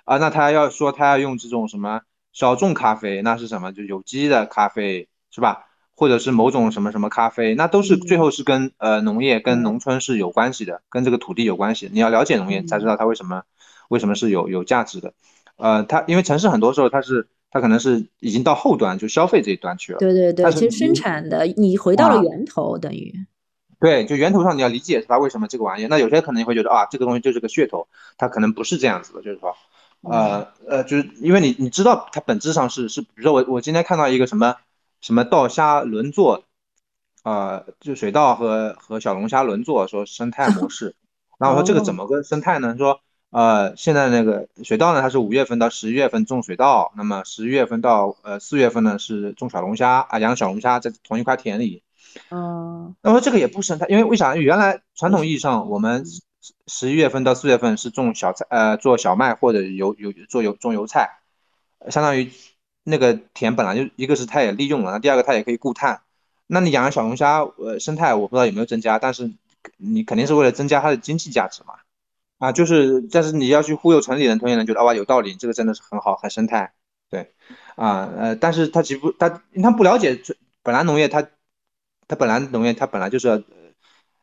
[0.05, 3.73] 啊，那他要说他要用这种什么小众咖啡，那是什么？
[3.73, 5.67] 就有机的咖啡是吧？
[5.95, 11.91] 或者是某种什么什么咖啡，那都是最后是跟呃农业跟农村是有关系的，跟这个土地有关系。
[11.93, 13.43] 你要了解农业，才知道它为什么
[13.91, 15.13] 为什么是有有价值的。
[15.57, 19.99] 呃，它因为城市很多时候它是它可能是已经到后端就消费这一端去了。
[19.99, 23.13] 对对对，其实生产的你回到了源头，等于
[23.79, 25.87] 对，就源头上你要理解它为什么这个玩意。
[25.87, 29.55] 那有些可能你会觉得啊，这个东西就是个噱头，它可能不是这样子的，就是说。
[30.03, 34.55] 呃呃，就是因为你你知道它本质上是是，比如说我我今天看到一个什么
[35.01, 36.45] 什么稻虾轮作，
[37.23, 40.97] 呃，就水稻和和小龙虾轮作说生态模式，
[41.39, 42.77] 然后我说这个怎么个生态呢？
[42.79, 51.83] 说呃现在那个水稻呢，它是五月份到十一月份种水稻，那么十一月份到呃四月份呢是种小龙虾啊，养小龙虾在同一块田里。
[52.31, 54.35] 嗯，那么这个也不生态，因为为啥？
[54.37, 56.05] 原来传统意义上我们。
[56.69, 61.19] 十一月份到四月份是种小菜，呃，做小麦或者油油做油种油菜，
[61.91, 62.31] 相当于
[62.87, 66.01] 那个田本来就一个是它也利用了，那第二个它也可以固碳。
[66.47, 69.33] 那你养小龙虾，呃，生态我不知道有没有增加，但是
[69.77, 71.75] 你肯定是为了增加它的经济价值嘛。
[72.39, 76.73] 啊，就是，但是你要去忽悠城里人，同学人觉得哇有道理，这个真的是很好，很生态。
[77.11, 77.35] 对，
[77.75, 80.21] 啊，呃，但是他几乎他他不了解
[80.63, 81.29] 本来农业，他
[82.09, 83.43] 他本来农业他本来就是要。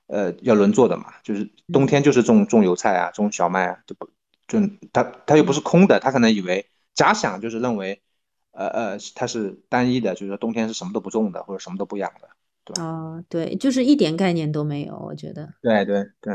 [0.08, 4.10] 呃，要轮作的嘛，就是冬天就是种种油菜啊，种小麦啊，就不
[4.48, 4.60] 就
[4.92, 8.03] 他他又不是空的，他可能以为假想就是认为，
[8.54, 12.28] 呃呃，它是单一的，就是说冬天是什么都不种的，或者什么都不养的，
[12.64, 12.84] 对吧？
[12.84, 15.50] 啊，对，就是一点概念都没有，我觉得。
[15.62, 16.34] 对对对，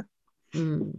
[0.59, 0.93] 嗯，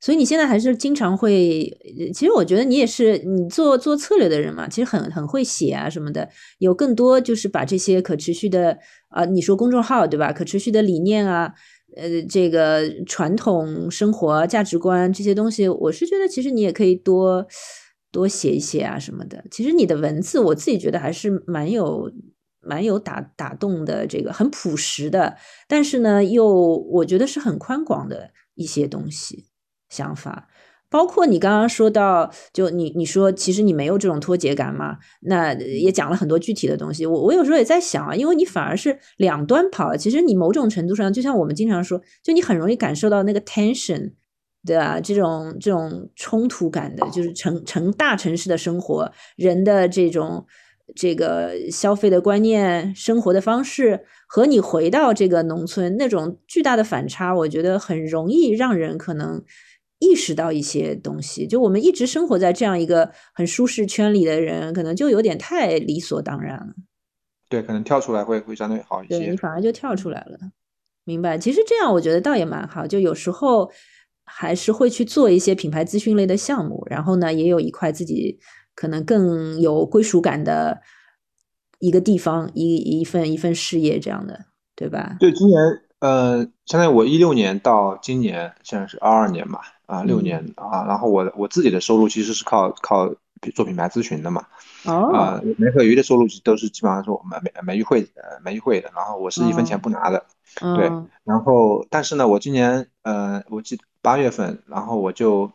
[0.00, 1.76] 所以你现在还是经常会，
[2.14, 10.32] 其实我觉得你也是你做做策略的人嘛，其实很很会写啊什么的，有更多就是把这些可持续的啊，你说公众号对吧？
[10.32, 11.54] 可持续的理念啊。
[11.96, 17.46] 呃，这个传统生活价值观这些东西，我是觉得其实你也可以多
[18.16, 19.44] 多写一写啊什么的。
[19.50, 22.10] 其实你的文字，我自己觉得还是蛮有
[22.62, 25.36] 蛮有打打动的，这个很朴实的，
[25.68, 29.50] 但是呢，又我觉得是很宽广的一些东西
[29.90, 30.48] 想法。
[30.88, 34.96] 包括你刚刚说到，就你你说其实你没有这种脱节感嘛？
[35.22, 37.04] 那也讲了很多具体的东西。
[37.04, 44.12] 我我有时候也在想啊，因为你反而是两端跑，其实你某种程度上，就像我们经常说，就你很容易感受到那个 tension，
[44.66, 45.00] 对啊？
[45.00, 50.44] 这种这种冲突感的，就是城城大城市的生活，人的这种
[50.94, 59.42] 这个消费的观念、生活的方式，和你回到这个农村那种巨大的反差，我觉得很容易让人可能。
[59.98, 66.74] 意识到一些东西，就我们一直生活在这样一个很舒适圈里的人，可能就有点太理所当然了。
[67.48, 69.18] 对，可能跳出来会会相对好一些。
[69.18, 70.38] 对你反而就跳出来了，
[71.04, 71.38] 明白？
[71.38, 73.72] 其实这样我觉得倒也蛮好，就有时候
[74.26, 78.38] 还是会去做一些品牌资讯类的项目，然后呢，也有一块自己
[78.74, 80.78] 可能更有归属感的
[81.78, 84.38] 一个地方，一一份一份事业这样的，
[84.74, 85.16] 对吧？
[85.18, 85.58] 对，今年
[86.00, 89.60] 呃，相当于我一六年到今年，现在是二二年嘛。
[89.86, 93.08] 啊，六年啊，然后我我自己的收入其实是靠靠
[93.54, 94.44] 做品牌咨询的嘛，
[94.84, 100.26] 啊，梅和鱼的收入都是基本上是我们梅梅玉会呃梅玉会的，然后我是一分钱不拿的，
[100.76, 100.90] 对，
[101.22, 105.50] 然后但是呢，我今年呃，我记八月份，然后我就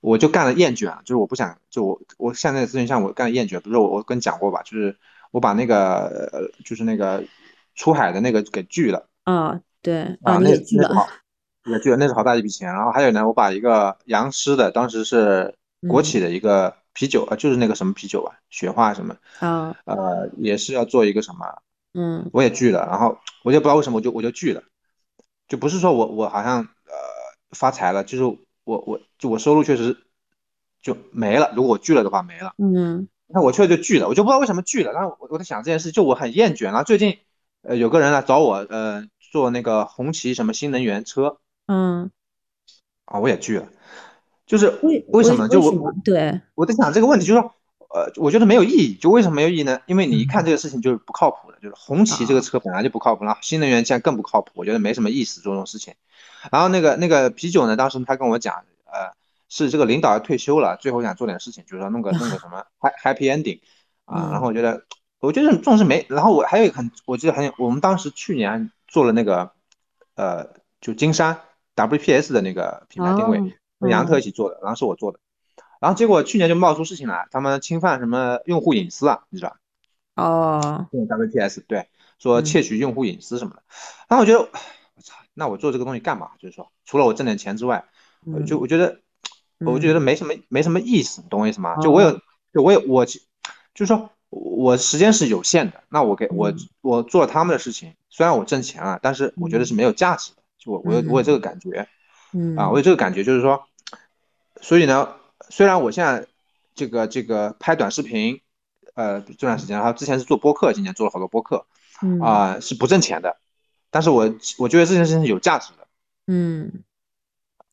[0.00, 4.96] 我就干了厌倦了，就是我不想就我我现在咨询项目干了厌倦，不是我我跟你讲过吧，就是
[5.30, 7.22] 我把那个呃就是那个
[7.76, 11.06] 出海的那个给拒了，啊，对，啊那拒了。
[11.68, 15.56] 也拒了那是好大一笔钱，然后还有呢，我把一个杨师的，当时是
[15.88, 21.44] 国企的一个啤酒啊，就是那个什么啤酒啊，雪花什么啊，呃，也是要做一个什么，
[21.92, 24.62] 嗯，我也拒了，然后我就不知道为什么我就我就拒了，
[25.48, 26.66] 就不是说我我好像呃
[27.50, 29.96] 发财了，就是我我就我收入确实
[30.82, 37.18] 就没了，如果我拒了的话没了，嗯，那我确实就拒了，我就不知道为什么拒了，然后我我在想这件事，就我很厌倦，然后最近
[37.62, 41.38] 呃有个人来找我，呃，做那个红旗什么新能源车。
[41.66, 42.10] 嗯，
[43.04, 43.68] 啊，我也拒了，
[44.46, 45.48] 就是为为什么？
[45.48, 47.52] 就我对我在想这个问题，就是说，
[47.88, 48.94] 呃，我觉得没有意义。
[48.94, 49.80] 就为什么没有意义呢？
[49.86, 55.94] 因为你一看这个事情就是不靠谱的，就是红旗这个车本来就不靠谱，然后新能源现在更不靠谱，我觉得没什么意思做这种事情。
[56.50, 59.12] 然后那个那个啤酒呢，当时他跟我讲，呃，
[59.48, 62.64] 是这个领导要退休了，最后想做点事情，就是说弄个弄个什么
[63.02, 63.60] happy ending
[64.04, 64.30] 啊。
[64.32, 64.84] 然后我觉得，
[65.20, 66.06] 我觉得这种事没。
[66.08, 69.52] 然后我还有一个很，我记得很，我们当时去年做了那个，
[70.14, 70.48] 呃，
[70.80, 71.40] 就金山。
[71.78, 73.38] WPS 的那个品牌定位，
[73.78, 75.18] 跟杨特一起做的，然后是我做的，
[75.78, 79.58] 然后结果去年就冒出事情来，他们侵犯什么用户隐私啊，你知道
[80.14, 83.62] 哦，用 WPS 对，说窃取用户隐私什么的，
[84.08, 84.48] 然后我觉得，
[85.38, 86.30] 那我做这个东西干嘛？
[86.38, 87.84] 就是说，除了我挣点钱之外，
[88.46, 89.00] 就我觉得，
[89.58, 91.76] 我觉得没什么没什么意思，懂我意思吗？
[91.82, 92.20] 就我有，
[92.54, 93.16] 就我有我，就
[93.74, 100.42] 是说我时间是有限的，那我给我我做他们的事情，虽然我挣钱了，但是我觉得是没有价值的。
[100.58, 101.86] 就我我有我有这个感觉，
[102.32, 103.66] 嗯啊，我有这个感觉，就是说，
[104.62, 105.14] 所以呢，
[105.50, 106.26] 虽然我现在
[106.74, 108.40] 这个这个拍短视频，
[108.94, 111.66] 呃，这段时间，还有之前是做播客，今年做了好多播客，
[112.20, 113.36] 啊，是不挣钱的，
[113.90, 115.86] 但是我我觉得这件事情是有价值的，
[116.26, 116.82] 嗯，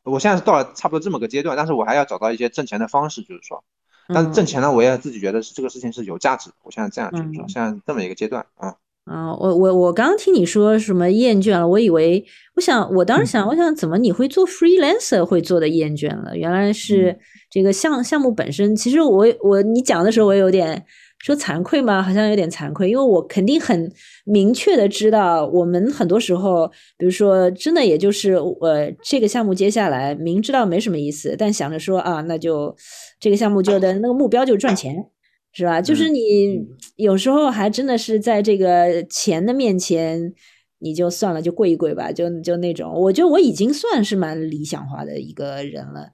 [0.03, 3.63] 我现在是到了差不多这么个阶段，但是我还要找到一些挣钱的方式，就是说，
[4.07, 8.75] 但是挣钱呢，我也自己觉得是这个事情是有价值的，我现在这样就是说，现在这么一个阶段啊。
[9.05, 16.37] 啊，我我我刚刚听你说什么厌倦了，我以为，我想我当时想，我想怎么你会做 freelancer 会做的厌倦了？
[16.37, 18.73] 原来是这个项项目本身。
[18.73, 20.85] 其实我我你讲的时候，我有点
[21.23, 22.03] 说惭愧吗？
[22.03, 23.91] 好像有点惭愧，因为我肯定很
[24.25, 26.67] 明确的知道，我们很多时候，
[26.97, 32.75] 比如说真的也就是呃这个项目接下来明知道没什么意思，但想着说啊，那就
[33.19, 35.09] 这个项目就的那个目标就是赚钱。
[35.55, 35.79] 是吧？
[35.79, 40.33] 就是你有时候还真的是在这个钱的面前，
[40.79, 42.91] 你就算了，就跪一跪吧，就就那种。
[42.91, 46.09] 我觉得我已经算是蛮理想化的一个人了，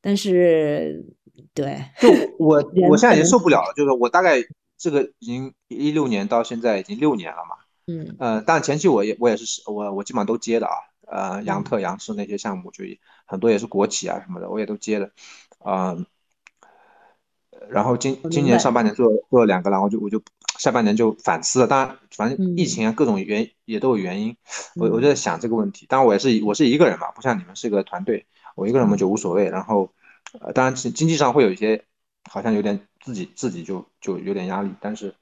[0.00, 1.04] 但是
[1.52, 2.08] 对，就
[2.38, 2.56] 我
[2.88, 3.72] 我现在已经受不了了。
[3.76, 4.36] 就是我大概
[4.78, 7.56] 这个已经一六年到现在已经六年了嘛，
[7.86, 10.74] 嗯呃，但前期我也我也是我我基本上都接的啊，
[11.06, 12.84] 呃，杨特、杨氏那些项目就
[13.26, 15.10] 很多也是国企啊什么的，我也都接的，
[15.58, 15.96] 啊。
[17.70, 20.22] 然后今今年上半年做做了两个，然后就我就
[20.58, 21.66] 下半年就反思了。
[21.66, 24.36] 当然，反正疫情啊，各种原也都有原因。
[24.76, 25.86] 我我就在想这个问题。
[25.88, 29.48] 当然，我也是我是一个人嘛，不像你们是个团队，我一个人嘛就无所谓。
[29.48, 29.90] 然后，
[30.40, 31.84] 呃，当然经经济上会有一些，
[32.30, 34.70] 好像有点自己自己就就有点压力。
[34.80, 35.14] 但是，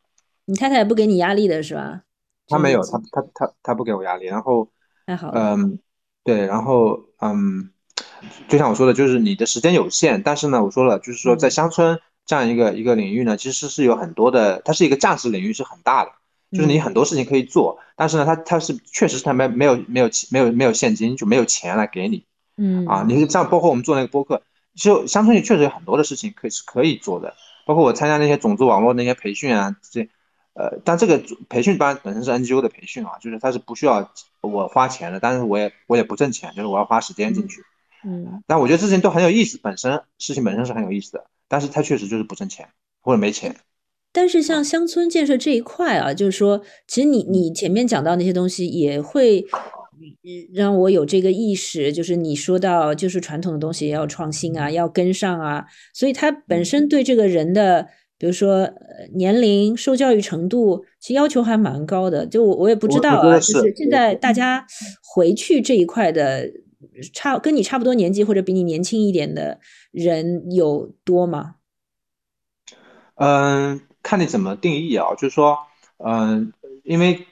[0.45, 2.03] 你太太不给你压力的是吧？
[2.49, 4.27] 他没有，他他他他不给我压力。
[4.27, 4.69] 然后，
[5.07, 5.31] 太好。
[5.35, 5.79] 嗯，
[6.25, 7.71] 对，然后嗯，
[8.49, 12.01] 就像我说的，就是你的时间有限，但是呢，我说了，就是说在乡村。
[12.25, 16.13] 这样一个一个领域呢，其实是有很多的，它是一个价值领域是很大的。
[16.53, 22.25] 就是你很多事情可以做，但是呢，他他是确实是他没没有没有没有没有现金，就没有钱来给你，
[22.57, 24.41] 嗯啊，你像包括我们做那个播客，
[24.75, 27.35] 就乡村里确实有很多的事情可以是可以做的，
[27.67, 30.09] 包括我参加那些种子网络那些培训啊，这
[30.55, 37.63] 呃，但这个培训班本身是 NGO 的培训啊，就是它是不需要我花钱的，但是我也我也不挣钱，就是我要花时间进去，
[38.05, 42.69] 嗯但我觉得这事情都很有意思，本身事情本身是很有意思的，但是它确实就是不挣钱
[43.01, 43.57] 或者没钱。
[44.15, 49.59] 但是像乡村建设这一块啊，就是说，其实你你前面讲到那些东西，也会嗯
[50.53, 57.89] 让我有这个意识，就是你说到，就是传统的东西也要创新啊，要跟上啊，所以它本身对这个人的，
[58.19, 62.27] 比如说呃年龄、受教育程度，其实要求还蛮高的。
[62.27, 64.67] 就我我也不知道啊，就是是现在大家
[65.03, 66.51] 回去这一块的
[67.13, 69.61] 差跟你差不多年纪或者比你年轻一点的
[69.91, 71.57] 人有多吗？
[73.15, 75.57] 嗯，看你怎么定义啊，就是说，
[75.99, 76.53] 嗯，
[76.83, 77.27] 因为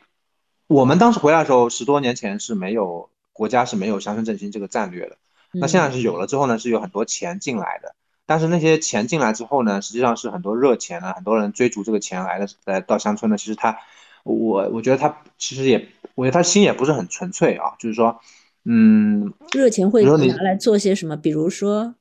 [0.71, 5.17] 我们当时回来的时候，十多年前是没有国家是没有乡村振兴这个战略的，
[5.53, 13.77] 那现在嗯是有了之后呢，是有很多钱进来的，但是那些钱进来之后呢，实际上是很多热钱啊，很多人追逐这个钱来的，来到乡村呢，其实他，
[14.23, 18.21] 我我觉得他其实也，我觉得他心也不是很纯粹啊，就是说，
[18.65, 21.17] 嗯，热钱会拿来做些什么？
[21.17, 21.97] 比如说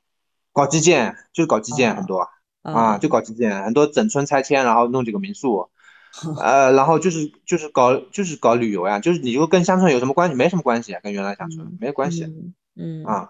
[0.53, 2.19] 搞基建，就是搞基建很多。
[2.19, 2.29] 啊
[2.61, 5.69] 啊，就搞基建，很多整村拆迁，然后弄几个民宿，
[6.41, 10.35] 呃，然后就是就是搞就是搞旅游呀，就是你就跟乡村有什么关系？
[10.35, 13.29] 没什么关系啊，跟原来乡村嗯没关系嗯嗯啊，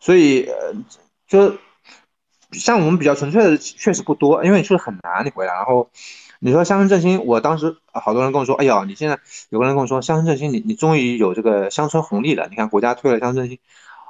[0.00, 0.74] 所以呃，
[1.26, 1.56] 就
[2.52, 5.90] 像我们比较纯粹的确实不多，因为确实很难你回来，然后
[6.40, 9.18] 你说乡村振兴，我当时呃好多人跟我说，哎呀，你现在
[9.50, 13.58] 有个人跟我说乡村振兴，你你终于有这个乡村红利了，你看国家推了乡村振兴，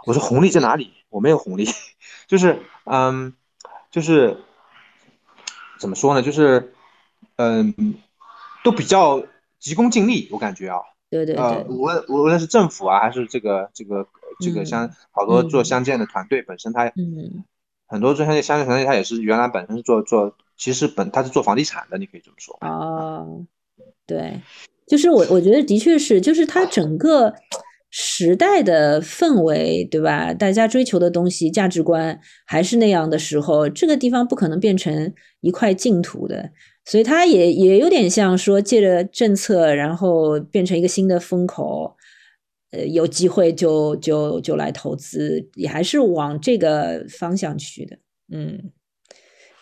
[0.07, 0.95] 我说红利在哪里？
[1.11, 1.69] 我没有红利，
[2.27, 3.35] 就是嗯，
[3.91, 4.39] 就是。
[5.81, 6.23] 怎么说呢？
[6.23, 6.75] 就是，
[7.39, 7.73] 嗯，
[8.63, 9.25] 都比较
[9.59, 10.79] 急功近利，我感觉啊，
[11.09, 14.07] 对，对对对，无论无论是政府啊，还是这个这个
[14.41, 17.45] 这个嗯好多做嗯乡建的团队本身，他嗯
[17.87, 22.59] 很多做乡建乡建团队，他也是原来本身是做做，其实本他是做房地产的，你可以这么说。
[22.61, 23.47] 哦，
[24.05, 24.41] 对，
[24.87, 27.33] 就是我我觉得的确是，就是它整个
[27.91, 30.35] 时代的氛围，对吧？
[30.35, 36.51] 大家追求的东西、价值观还是那样的时候，这个地方不可能变成一块净土的，
[36.89, 41.95] 所以它也也有点像说借着政策，然后变成一个新的风口。
[42.71, 47.97] 呃，有机会就就就来投资，也还是往这个方向去的，
[48.31, 48.73] 嗯。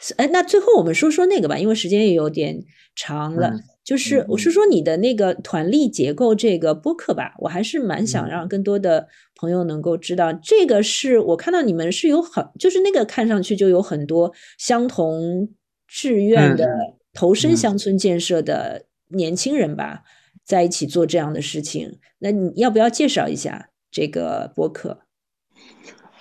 [0.01, 2.62] 是哎，那最后我们说说那个吧，因为时间也有点
[2.94, 3.48] 长了。
[3.48, 15.48] 嗯就是嗯我是说你的那个团力结构这个播客吧，我还是蛮想嗯让更多的朋友能够知道，这个是我看到你们是有很，就是那个看上去就有很多相同
[15.86, 20.05] 志愿的嗯投身嗯乡村建设的年轻人吧，
[20.44, 21.98] 在一起做这样的事情。
[22.18, 25.01] 那你要不要介绍一下这个播客？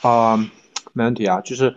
[0.02, 0.38] 啊、
[0.94, 1.76] 没问题啊，就是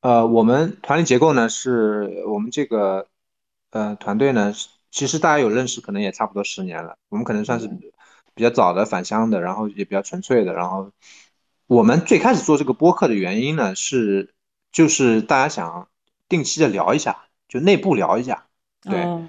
[0.00, 3.08] 呃，我们团队结构呢，是我们这个
[3.70, 4.54] 呃团队呢，
[4.90, 6.96] 其实大家有认识，可能也差不多十年了。
[7.08, 7.68] 我们可能算是
[8.34, 10.52] 比较早的返乡的，然后也比较纯粹的。
[10.52, 10.92] 然后
[11.66, 14.34] 我们最开始做这个播客的原因呢，是
[14.72, 15.88] 就是大家想
[16.28, 18.46] 定期的聊一下，就内部聊一下，
[18.82, 19.26] 对，哦，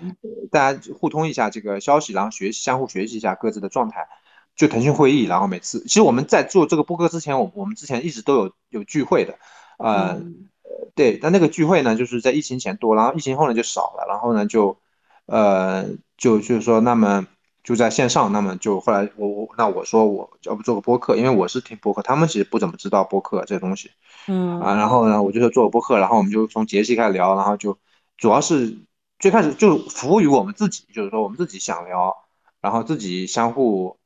[0.51, 4.07] 大家互通一下这个消息，然后学习相互学习一下各自的状态。
[4.53, 9.39] 就腾讯会议，然后每次其实我们在做这个播客之前，我我们之前一直都有有聚会的，
[9.77, 10.49] 呃，嗯
[10.93, 14.77] 对，但那个聚会呢，就是在疫情前多，然后疫情后呢就少了，然后呢就，
[15.25, 15.85] 呃，
[16.17, 17.25] 就就是说，那么
[17.63, 23.89] 就在线上，那么就后来我我那我说我要不做个播客，因为我是听播客，他们其实不怎么知道播客这东西
[24.27, 27.77] 嗯啊，然后呢我就说做个播客，然后我们就从节气开始聊，然后就
[28.17, 28.77] 主要是
[29.21, 32.13] 最开始就服务于我们自己，就是说我们自己想聊，
[32.59, 33.97] 然后自己相互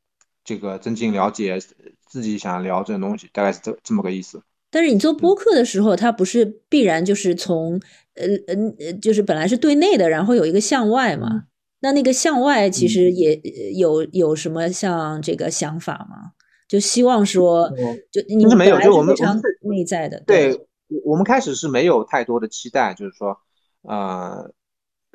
[0.44, 1.58] 这个增进了解，
[2.06, 4.42] 自己想聊这种东西，大概是这这么个意思。
[4.70, 7.80] 但是你做播客的时候，它不是必然就是从
[8.14, 11.44] 呃呃呃，就是本来是对内的，然后有一个向外嘛。
[11.80, 16.32] 那那个向外其实也呃有有什么像这个想法吗？
[16.68, 17.70] 就希望说，
[18.10, 19.14] 就你们没有就我们
[19.60, 20.52] 内在的，对，
[20.88, 23.38] 我我们开始是没有太多的期待，就是说，
[23.82, 24.50] 呃，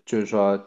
[0.06, 0.60] 就是说，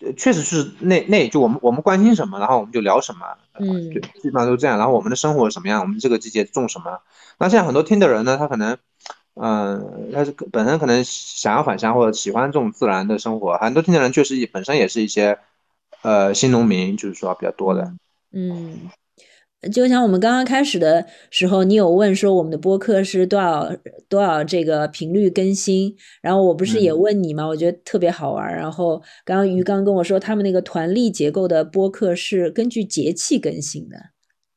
[0.00, 4.78] 呃确实是那那就我们我们关心什么，然后我们就聊什么，呃嗯就基本上都这样。
[4.78, 7.00] 然后我们的生活什么样，我们这个季节种什么。
[7.38, 8.78] 那现在很多听的人呢，他可能，
[9.34, 15.38] 嗯、他是本身可能想要返乡或者喜欢这种自然的生活，很多听的人确实也本身也是一些，
[16.02, 17.92] 呃，新农民，就是说比较多的。
[18.30, 18.90] 嗯，
[19.72, 23.68] 就像我们刚刚开始的时候，你有问说我们的播客是多少
[24.08, 27.44] 多少这个频率更新，然后我不是也问你吗？
[27.44, 28.46] 我觉得特别好玩。
[28.54, 33.96] 然后刚刚于刚跟我说，他们那个团力结构的播客是根据节气更新的。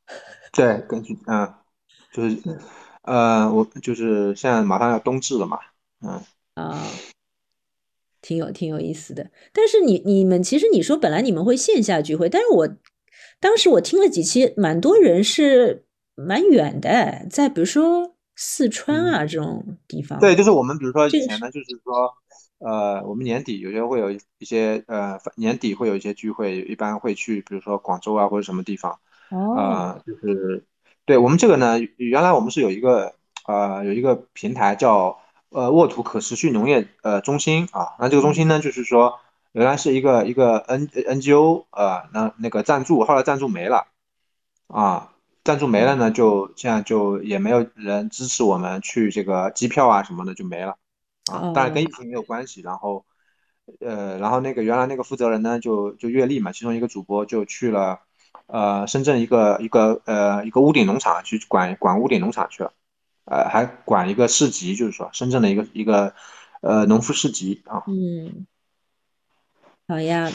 [0.54, 1.52] 对，根据嗯，
[2.12, 2.38] 就是
[3.02, 5.58] 呃，我就是现在马上要冬至了嘛，
[6.06, 6.20] 嗯
[6.54, 6.86] 啊，
[8.20, 9.28] 挺有挺有意思的。
[9.52, 12.68] 但是你你们其实你说本来你们会线下聚会，但是我。
[13.42, 20.20] 当时我听了几期，蛮多人是蛮远的，在比如说四川啊这种地方。
[20.20, 22.14] 对，就是我们比如说以前呢，就是说，
[22.60, 29.00] 呃，我们年底有些会有一些呃年底会有一些聚会，一般会去比如说广州啊或者什么地方。
[29.30, 29.56] 哦。
[29.56, 30.64] 啊，就是
[31.04, 33.12] 对我们这个呢，原来我们是有一个
[33.48, 39.18] 呃有一个平台叫呃沃土可持续农业呃中心啊，那这个中心呢就是说。
[39.52, 43.86] 原来是一个一个 N NGO 呃，那那个赞助，后来赞助没了，
[44.66, 45.12] 啊，
[45.44, 50.78] 赞助没了呢，就现在就也没有人支持我们去这个机票啊什么的就没了，
[51.30, 52.62] 啊，当然跟疫情没有关系。
[52.62, 53.04] 然后，
[53.80, 58.00] 呃，然后那个原来那个负责人呢，就就阅历嘛，其中一个主播就去了，
[58.46, 62.72] 呃，深圳一个一个呃一个屋顶农场去管管屋顶农场去了，
[63.26, 66.14] 呃，还管一个市集，就是说深圳的一个一个
[66.62, 67.82] 呃农夫市集啊。
[67.86, 68.46] 嗯。
[69.88, 70.32] 好呀，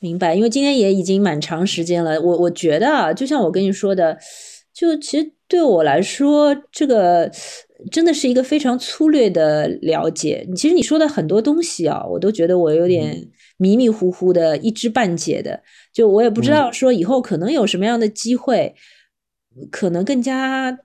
[0.00, 0.34] 明白。
[0.34, 4.18] 因为今天也已经蛮长时间了，我我觉得啊，就像我跟你说的，
[4.72, 7.30] 就其实对我来说，这个
[7.90, 10.48] 真的是一个非常粗略的了解。
[10.56, 15.62] 其实你说的很多东西啊，我都觉得我有点迷迷糊糊的，一知半解的。
[15.92, 18.74] 就我也不知道说以后可能有什么样的机会，
[19.70, 20.78] 可能更加。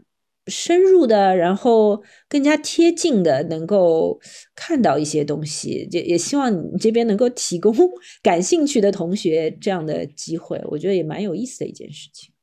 [0.47, 4.19] 深入的，然后更加贴近的，能够
[4.55, 7.73] 看到一些东西，也也希望你这边能够提供
[8.23, 12.33] 感兴趣的同学这样的机会，我觉得也蛮有意思的一件事情。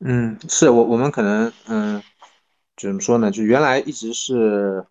[0.00, 2.02] 嗯，是我我们可能嗯，
[2.76, 3.30] 怎么说呢？
[3.30, 4.86] 就原来一直是，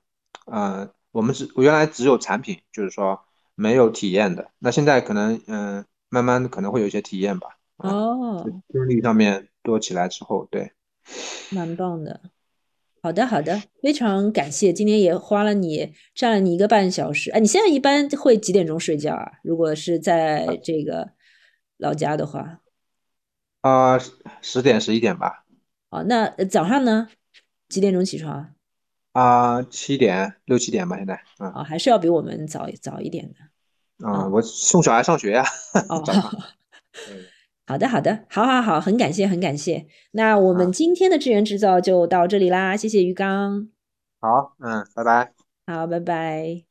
[0.45, 3.19] 呃，我们是原来只有产品，就是说
[3.55, 4.51] 没有体验的。
[4.59, 7.57] 那现在可能嗯，慢慢可能会有一些体验吧。
[7.77, 10.71] 哦，经历上面多起来之后，对。
[11.51, 12.21] 蛮棒的，
[13.01, 17.31] 好的好的，非常感谢，今天也花了你占了你一个半小时。
[17.31, 19.31] 哎，你现在一般会几点钟睡觉啊？
[19.43, 21.11] 如果是在这个
[21.77, 22.59] 老家的话，
[23.61, 23.99] 啊，
[24.41, 25.45] 十点十一点吧。
[25.89, 27.07] 哦，那早上呢？
[27.69, 28.53] 几点钟起床？
[29.13, 31.21] 啊，七点六七点吧，现在。
[31.37, 34.07] 啊，还是要比我们早早一点的。
[34.07, 35.45] 啊，我送小孩上学呀。
[35.87, 36.03] 哦。
[37.67, 39.85] 好的，好的，好，好，好，很感谢，很感谢。
[40.11, 43.67] 那我们今天的智源制造就到这里啦，谢谢于刚。
[44.21, 45.33] 好，嗯，拜拜。
[45.65, 46.66] 好，拜拜。